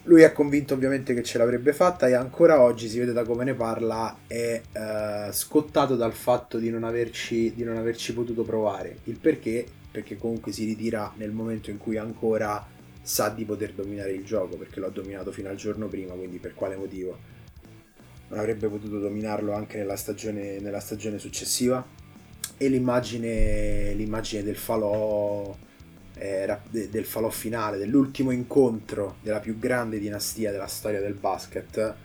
[0.04, 3.44] Lui è convinto ovviamente che ce l'avrebbe fatta e ancora oggi, si vede da come
[3.44, 9.00] ne parla, è uh, scottato dal fatto di non, averci, di non averci potuto provare.
[9.06, 9.66] Il perché?
[9.90, 12.74] Perché comunque si ritira nel momento in cui ancora
[13.06, 16.40] sa di poter dominare il gioco, perché lo ha dominato fino al giorno prima, quindi
[16.40, 17.34] per quale motivo?
[18.28, 21.86] non avrebbe potuto dominarlo anche nella stagione, nella stagione successiva
[22.58, 25.56] e l'immagine, l'immagine del falò
[26.18, 31.96] era del falò finale dell'ultimo incontro della più grande dinastia della storia del basket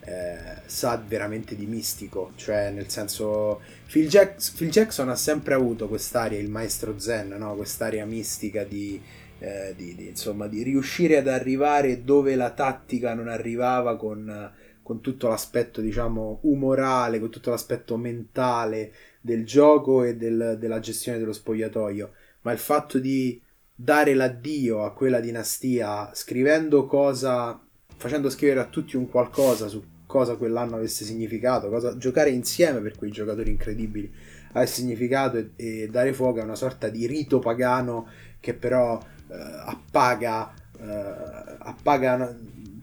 [0.00, 5.86] eh, sa veramente di mistico cioè nel senso Phil, Jack- Phil, Jackson ha sempre avuto
[5.86, 7.54] quest'aria il maestro zen no?
[7.54, 9.00] quest'aria mistica di,
[9.38, 14.52] eh, di, di, insomma, di riuscire ad arrivare dove la tattica non arrivava con
[14.86, 21.18] con tutto l'aspetto, diciamo, umorale, con tutto l'aspetto mentale del gioco e del, della gestione
[21.18, 22.12] dello spogliatoio,
[22.42, 23.42] ma il fatto di
[23.74, 27.60] dare l'addio a quella dinastia scrivendo cosa,
[27.96, 32.96] facendo scrivere a tutti un qualcosa su cosa quell'anno avesse significato, cosa giocare insieme per
[32.96, 34.08] quei giocatori incredibili
[34.52, 38.06] avesse significato e, e dare fuoco a una sorta di rito pagano
[38.38, 39.00] che però
[39.34, 42.36] appaga, eh, appaga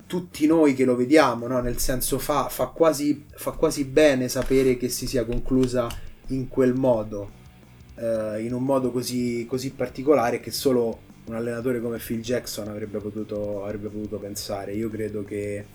[0.06, 1.60] tutti noi che lo vediamo, no?
[1.60, 5.88] nel senso fa, fa, quasi, fa, quasi, bene sapere che si sia conclusa
[6.28, 7.32] in quel modo,
[7.96, 13.00] eh, in un modo così, così, particolare che solo un allenatore come Phil Jackson avrebbe
[13.00, 14.74] potuto, avrebbe potuto pensare.
[14.74, 15.66] Io credo che,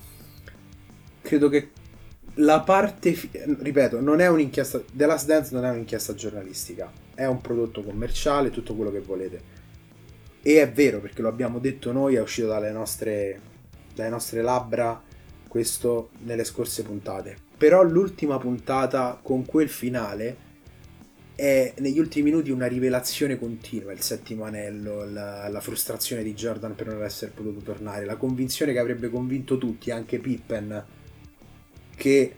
[1.22, 1.70] credo che
[2.34, 3.16] la parte,
[3.60, 8.50] ripeto, non è un'inchiesta, The Last Dance non è un'inchiesta giornalistica, è un prodotto commerciale,
[8.50, 9.56] tutto quello che volete.
[10.42, 13.40] E è vero perché lo abbiamo detto noi, è uscito dalle nostre
[13.98, 15.02] dalle nostre labbra
[15.48, 17.36] questo nelle scorse puntate.
[17.56, 20.46] Però l'ultima puntata con quel finale
[21.34, 26.74] è negli ultimi minuti una rivelazione continua, il settimo anello, la, la, frustrazione di Jordan
[26.74, 30.84] per non essere potuto tornare, la convinzione che avrebbe convinto tutti, anche Pippen,
[31.96, 32.34] che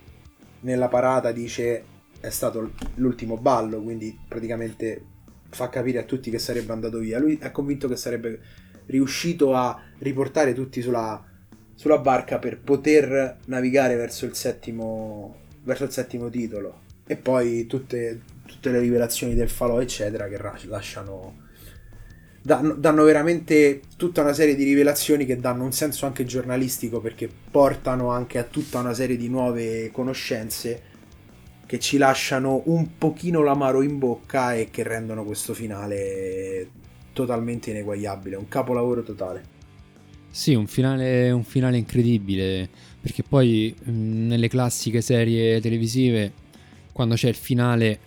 [0.61, 1.85] nella parata dice
[2.21, 5.05] è stato l'ultimo ballo, quindi praticamente
[5.51, 7.19] fa capire a tutti che sarebbe andato via.
[7.19, 8.41] Lui è convinto che sarebbe
[8.87, 11.23] riuscito a riportare tutti sulla,
[11.75, 16.83] sulla barca per poter navigare verso il settimo, verso il settimo titolo.
[17.07, 21.49] E poi tutte, tutte le rivelazioni del falò, eccetera, che lasciano.
[22.43, 27.29] Danno, danno, veramente tutta una serie di rivelazioni che danno un senso anche giornalistico perché
[27.51, 30.90] portano anche a tutta una serie di nuove conoscenze
[31.71, 36.69] che ci lasciano un pochino l'amaro in bocca e che rendono questo finale
[37.13, 39.45] totalmente ineguagliabile, un capolavoro totale.
[40.31, 42.69] Sì, un finale, un finale incredibile,
[43.01, 46.33] perché poi mh, nelle classiche serie televisive,
[46.91, 48.01] quando c'è il finale,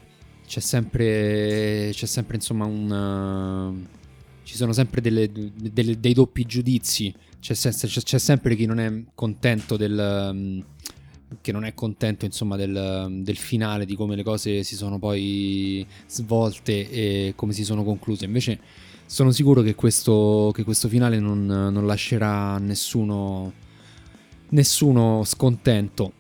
[0.46, 3.86] c'è sempre, c'è sempre insomma un...
[4.44, 8.92] ci sono sempre delle, delle, dei doppi giudizi, c'è, c'è, c'è, sempre chi non è
[9.16, 10.66] contento del...
[11.42, 15.86] che non è contento insomma del, del finale, di come le cose si sono poi
[16.08, 18.26] svolte e come si sono concluse.
[18.26, 18.60] Invece
[19.06, 23.52] sono sicuro che questo, che questo finale non, non, lascerà nessuno,
[24.50, 26.14] nessuno scontento.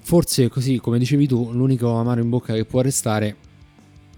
[0.00, 3.36] Forse così, come dicevi tu, l'unico amaro in bocca che può restare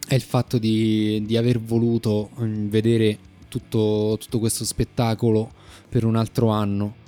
[0.07, 3.19] è il fatto di, di aver voluto mm, vedere
[3.49, 5.51] tutto, tutto questo spettacolo
[5.89, 7.00] per un altro anno.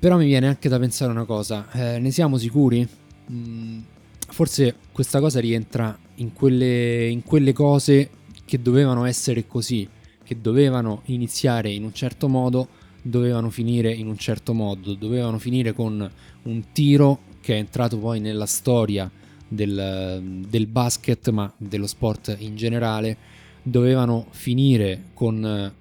[0.00, 2.86] Però mi viene anche da pensare una cosa, eh, ne siamo sicuri?
[3.32, 3.80] Mm,
[4.28, 8.10] forse questa cosa rientra in quelle, in quelle cose
[8.44, 9.88] che dovevano essere così,
[10.22, 12.68] che dovevano iniziare in un certo modo,
[13.02, 16.08] dovevano finire in un certo modo, dovevano finire con
[16.42, 19.10] un tiro che è entrato poi nella storia
[19.48, 23.16] del, del basket, ma dello sport in generale,
[23.64, 25.72] dovevano finire con,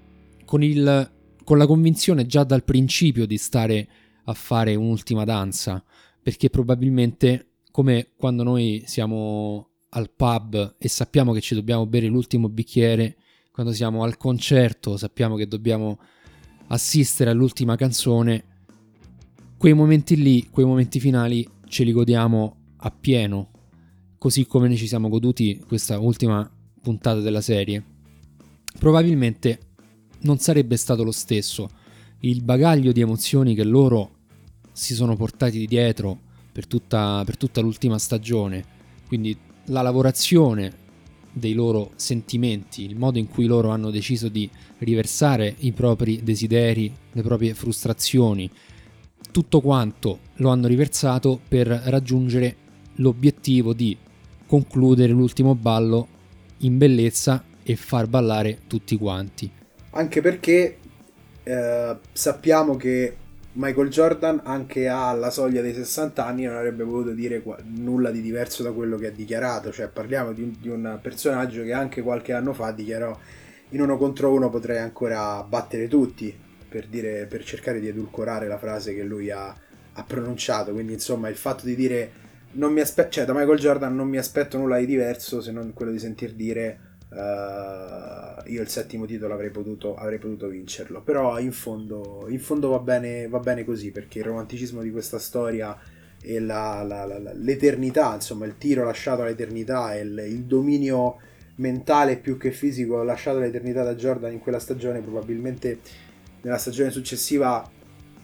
[0.43, 1.11] con, il,
[1.43, 3.87] con la convinzione già dal principio di stare
[4.29, 5.83] a fare un'ultima danza,
[6.21, 12.49] perché probabilmente come quando noi siamo al pub e sappiamo che ci dobbiamo bere l'ultimo
[12.49, 13.17] bicchiere,
[13.51, 15.99] quando siamo al concerto sappiamo che dobbiamo
[16.67, 18.43] assistere all'ultima canzone,
[19.57, 23.51] quei momenti lì, quei momenti finali ce li godiamo appieno,
[24.17, 26.49] così come ne ci siamo goduti questa ultima
[26.81, 27.83] puntata della serie.
[28.77, 29.59] Probabilmente
[30.21, 31.69] non sarebbe stato lo stesso.
[32.19, 34.16] Il bagaglio di emozioni che loro
[34.77, 36.19] si sono portati dietro
[36.51, 38.63] per tutta, per tutta l'ultima stagione,
[39.07, 40.85] quindi la lavorazione
[41.33, 44.47] dei loro sentimenti, il modo in cui loro hanno deciso di
[44.79, 48.47] riversare i propri desideri, le proprie frustrazioni,
[49.31, 52.55] tutto quanto lo hanno riversato per raggiungere
[52.97, 53.97] l'obiettivo di
[54.45, 56.07] concludere l'ultimo ballo
[56.59, 59.51] in bellezza e far ballare tutti quanti.
[59.89, 60.77] Anche perché
[61.41, 63.25] eh, sappiamo che
[63.59, 68.61] Michael Jordan anche alla soglia dei 60 anni non avrebbe potuto dire nulla di diverso
[68.61, 72.33] da quello che ha dichiarato, cioè parliamo di un, di un personaggio che anche qualche
[72.33, 73.17] anno fa dichiarò
[73.69, 76.37] in uno contro uno potrei ancora battere tutti,
[76.69, 79.47] per, dire, per cercare di edulcorare la frase che lui ha,
[79.93, 82.11] ha pronunciato, quindi insomma il fatto di dire
[82.51, 85.73] non mi aspetto, cioè da Michael Jordan non mi aspetto nulla di diverso se non
[85.73, 86.79] quello di sentir dire
[87.09, 91.01] Uh, io il settimo titolo avrei potuto, avrei potuto vincerlo.
[91.01, 95.19] Però in fondo, in fondo va, bene, va, bene, così perché il romanticismo di questa
[95.19, 95.77] storia
[96.21, 101.17] e la, la, la, l'eternità, insomma, il tiro lasciato all'eternità e il, il, dominio
[101.55, 105.79] mentale più che fisico lasciato all'eternità da Jordan in quella stagione, probabilmente
[106.41, 107.69] nella stagione successiva.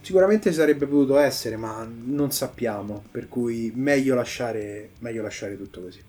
[0.02, 3.04] Sicuramente sarebbe potuto essere, ma non sappiamo.
[3.10, 6.02] Per cui meglio lasciare, meglio lasciare tutto così.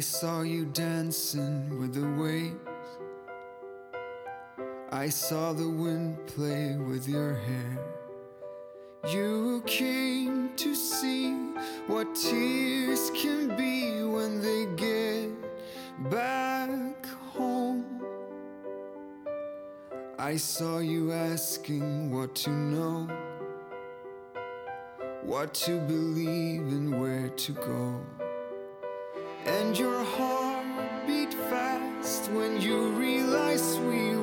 [0.00, 2.56] I saw you dancing with the waves.
[4.90, 7.78] I saw the wind play with your hair.
[9.12, 11.34] You came to see
[11.86, 15.28] what tears can be when they get
[16.10, 18.00] back home.
[20.18, 23.06] I saw you asking what to know,
[25.24, 28.00] what to believe, and where to go.
[29.46, 30.66] And your heart
[31.06, 34.19] beat fast when you realized we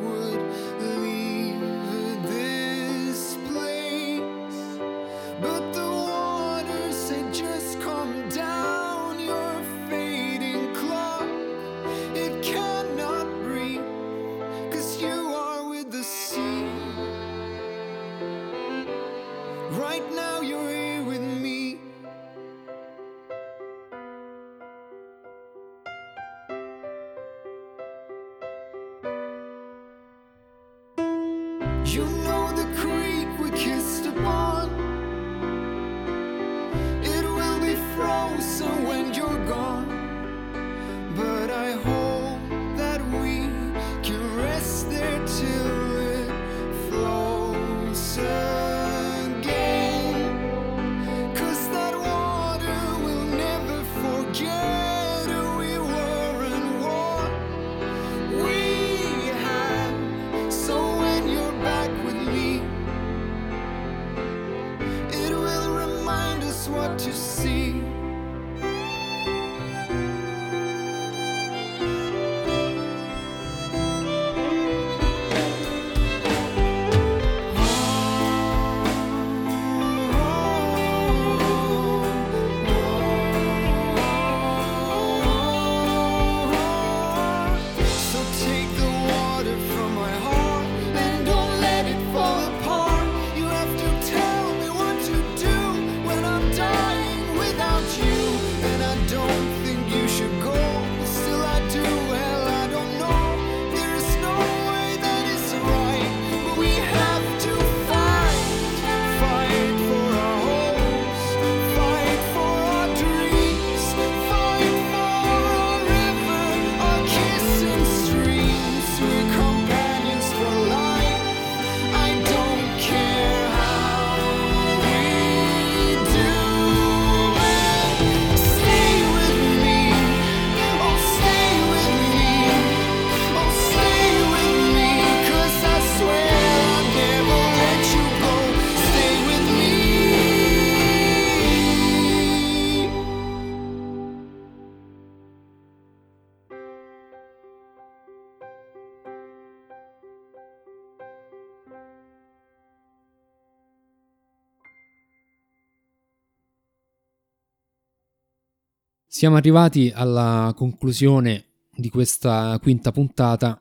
[159.18, 161.46] Siamo arrivati alla conclusione
[161.76, 163.60] di questa quinta puntata,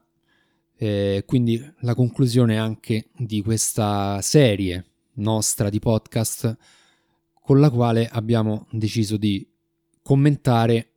[0.76, 4.84] eh, quindi la conclusione anche di questa serie
[5.14, 6.58] nostra di podcast
[7.40, 9.48] con la quale abbiamo deciso di
[10.02, 10.90] commentare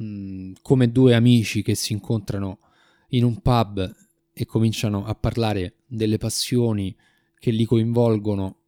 [0.00, 2.60] mm, come due amici che si incontrano
[3.08, 3.96] in un pub
[4.32, 6.96] e cominciano a parlare delle passioni
[7.36, 8.58] che li coinvolgono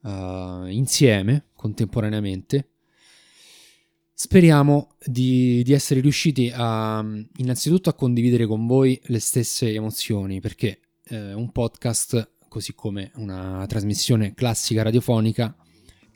[0.00, 2.70] uh, insieme, contemporaneamente.
[4.18, 7.04] Speriamo di, di, essere riusciti a
[7.36, 13.66] innanzitutto a condividere con voi le stesse emozioni, perché eh, un podcast, così come una
[13.68, 15.54] trasmissione classica radiofonica,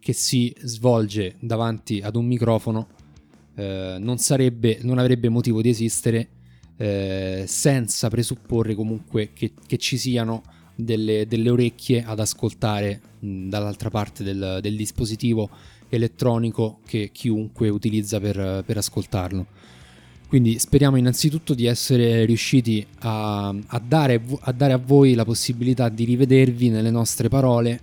[0.01, 2.89] che si svolge davanti ad un microfono,
[3.57, 6.29] eh, non, sarebbe, non avrebbe motivo di esistere
[6.79, 10.43] eh, senza presupporre comunque che, che ci siano
[10.75, 15.51] delle, delle, orecchie ad ascoltare mh, dall'altra parte del, del, dispositivo
[15.91, 19.47] elettronico che chiunque utilizza per, per, ascoltarlo.
[20.29, 25.89] Quindi speriamo innanzitutto di essere riusciti a, a, dare, a, dare, a voi la possibilità
[25.89, 27.81] di rivedervi nelle nostre parole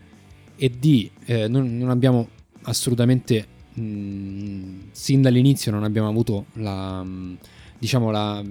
[0.55, 1.10] e di...
[1.26, 2.30] Eh, non, non, abbiamo
[2.64, 3.55] assolutamente...
[3.74, 7.05] Mh, sin dall'inizio non abbiamo avuto la...
[7.80, 8.43] Diciamo la,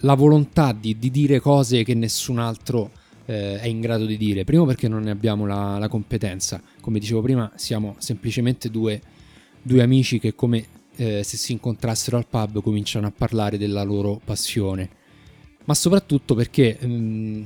[0.00, 2.90] la volontà di, di, dire cose che nessun altro
[3.26, 4.44] eh, è in grado di dire.
[4.44, 6.60] Primo perché non ne abbiamo la, la competenza.
[6.80, 9.00] Come dicevo prima, siamo semplicemente due,
[9.62, 10.66] due amici che come
[10.96, 15.02] eh, se si incontrassero al pub cominciano a parlare della loro passione.
[15.64, 17.42] Ma soprattutto perché mh, mm,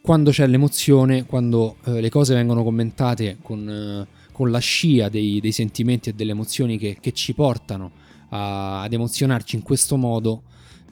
[0.00, 5.40] quando c'è l'emozione, quando eh, le cose vengono commentate con, eh, con la scia dei,
[5.40, 7.90] dei, sentimenti e delle emozioni che, che ci portano
[8.30, 10.42] a, ad emozionarci in questo modo,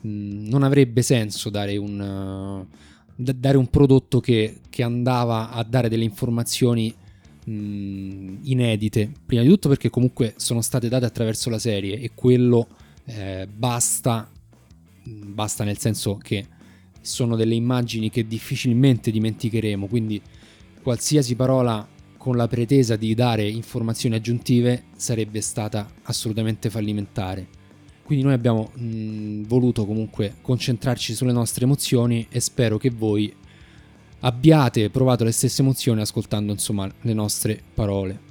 [0.00, 2.76] mh, mm, non avrebbe senso dare un, uh,
[3.14, 6.92] dare un prodotto che, che, andava a dare delle informazioni
[7.44, 9.10] mh, inedite.
[9.24, 12.68] Prima di tutto perché comunque sono state date attraverso la serie e quello
[13.04, 14.30] eh, basta,
[15.04, 16.46] basta nel senso che
[17.00, 20.20] sono delle immagini che difficilmente dimenticheremo, quindi
[20.82, 21.86] qualsiasi parola
[22.16, 27.60] con la pretesa di dare informazioni aggiuntive sarebbe stata assolutamente fallimentare.
[28.04, 33.34] Quindi noi abbiamo mh, voluto comunque concentrarci sulle nostre emozioni e spero che voi
[34.20, 38.30] abbiate provato le stesse emozioni ascoltando insomma le nostre parole.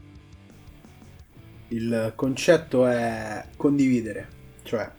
[1.69, 4.27] Il concetto è condividere,
[4.63, 4.91] cioè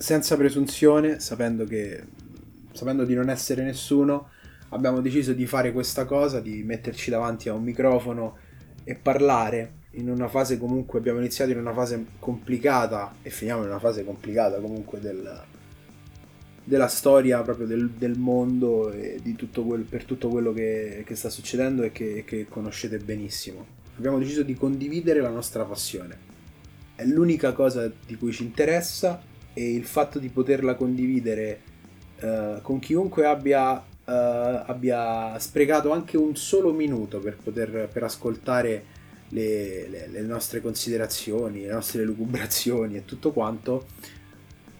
[0.00, 2.02] senza presunzione, sapendo, che,
[2.72, 4.30] sapendo di non essere nessuno,
[4.70, 8.38] abbiamo deciso di fare questa cosa, di metterci davanti a un microfono
[8.84, 13.68] e parlare in una fase comunque, abbiamo iniziato in una fase complicata e finiamo in
[13.68, 15.42] una fase complicata comunque del,
[16.62, 21.28] della storia proprio del, del mondo e tutto quel, per tutto quello che, che sta
[21.28, 23.78] succedendo e che, che conoscete benissimo.
[23.96, 26.28] Abbiamo deciso di condividere la nostra passione.
[26.94, 29.20] È l'unica cosa di cui ci interessa
[29.52, 31.60] e il fatto di poterla condividere
[32.20, 38.98] uh, con chiunque abbia uh, abbia sprecato anche un solo minuto per poter per ascoltare
[39.30, 43.86] le, le, le, nostre considerazioni, le nostre lucubrazioni e tutto quanto,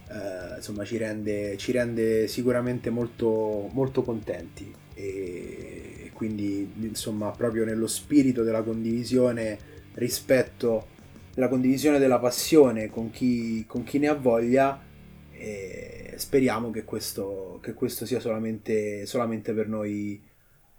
[0.09, 4.73] uh, insomma ci rende, ci rende sicuramente molto, molto contenti.
[4.93, 9.57] E quindi insomma proprio nello spirito della condivisione
[9.95, 10.87] rispetto
[11.33, 14.79] della condivisione della passione con chi, con chi ne ha voglia
[15.31, 20.21] e speriamo che questo, che questo sia solamente, solamente per noi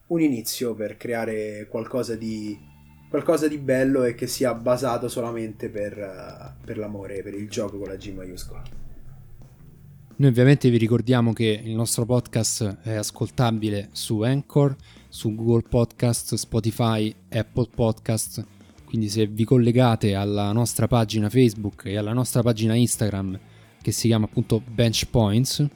[0.07, 2.57] un inizio per creare qualcosa di,
[3.13, 7.89] qualcosa di bello e che sia basato solamente per, per l'amore, per il gioco con
[7.89, 8.63] la G maiuscola.
[10.17, 14.75] Noi ovviamente vi ricordiamo che il nostro podcast è ascoltabile su Anchor,
[15.11, 18.47] su Google Podcast, Spotify, Apple Podcast,
[18.87, 23.39] quindi se vi collegate alla nostra pagina Facebook e alla nostra pagina Instagram
[23.83, 25.67] che si chiama appunto Bench Points,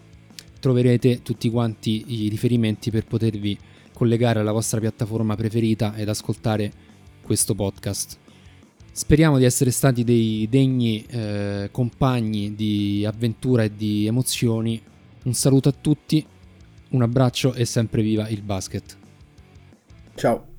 [0.59, 3.59] troverete tutti quanti i riferimenti per potervi
[3.93, 6.86] collegare alla vostra piattaforma preferita ed ascoltare
[7.27, 8.19] questo podcast.
[8.93, 14.81] Speriamo di essere stati dei degni eh, compagni di avventura e di emozioni.
[15.25, 16.25] Un saluto a tutti,
[16.91, 18.97] un abbraccio e sempre viva il basket.
[20.15, 20.56] Ciao.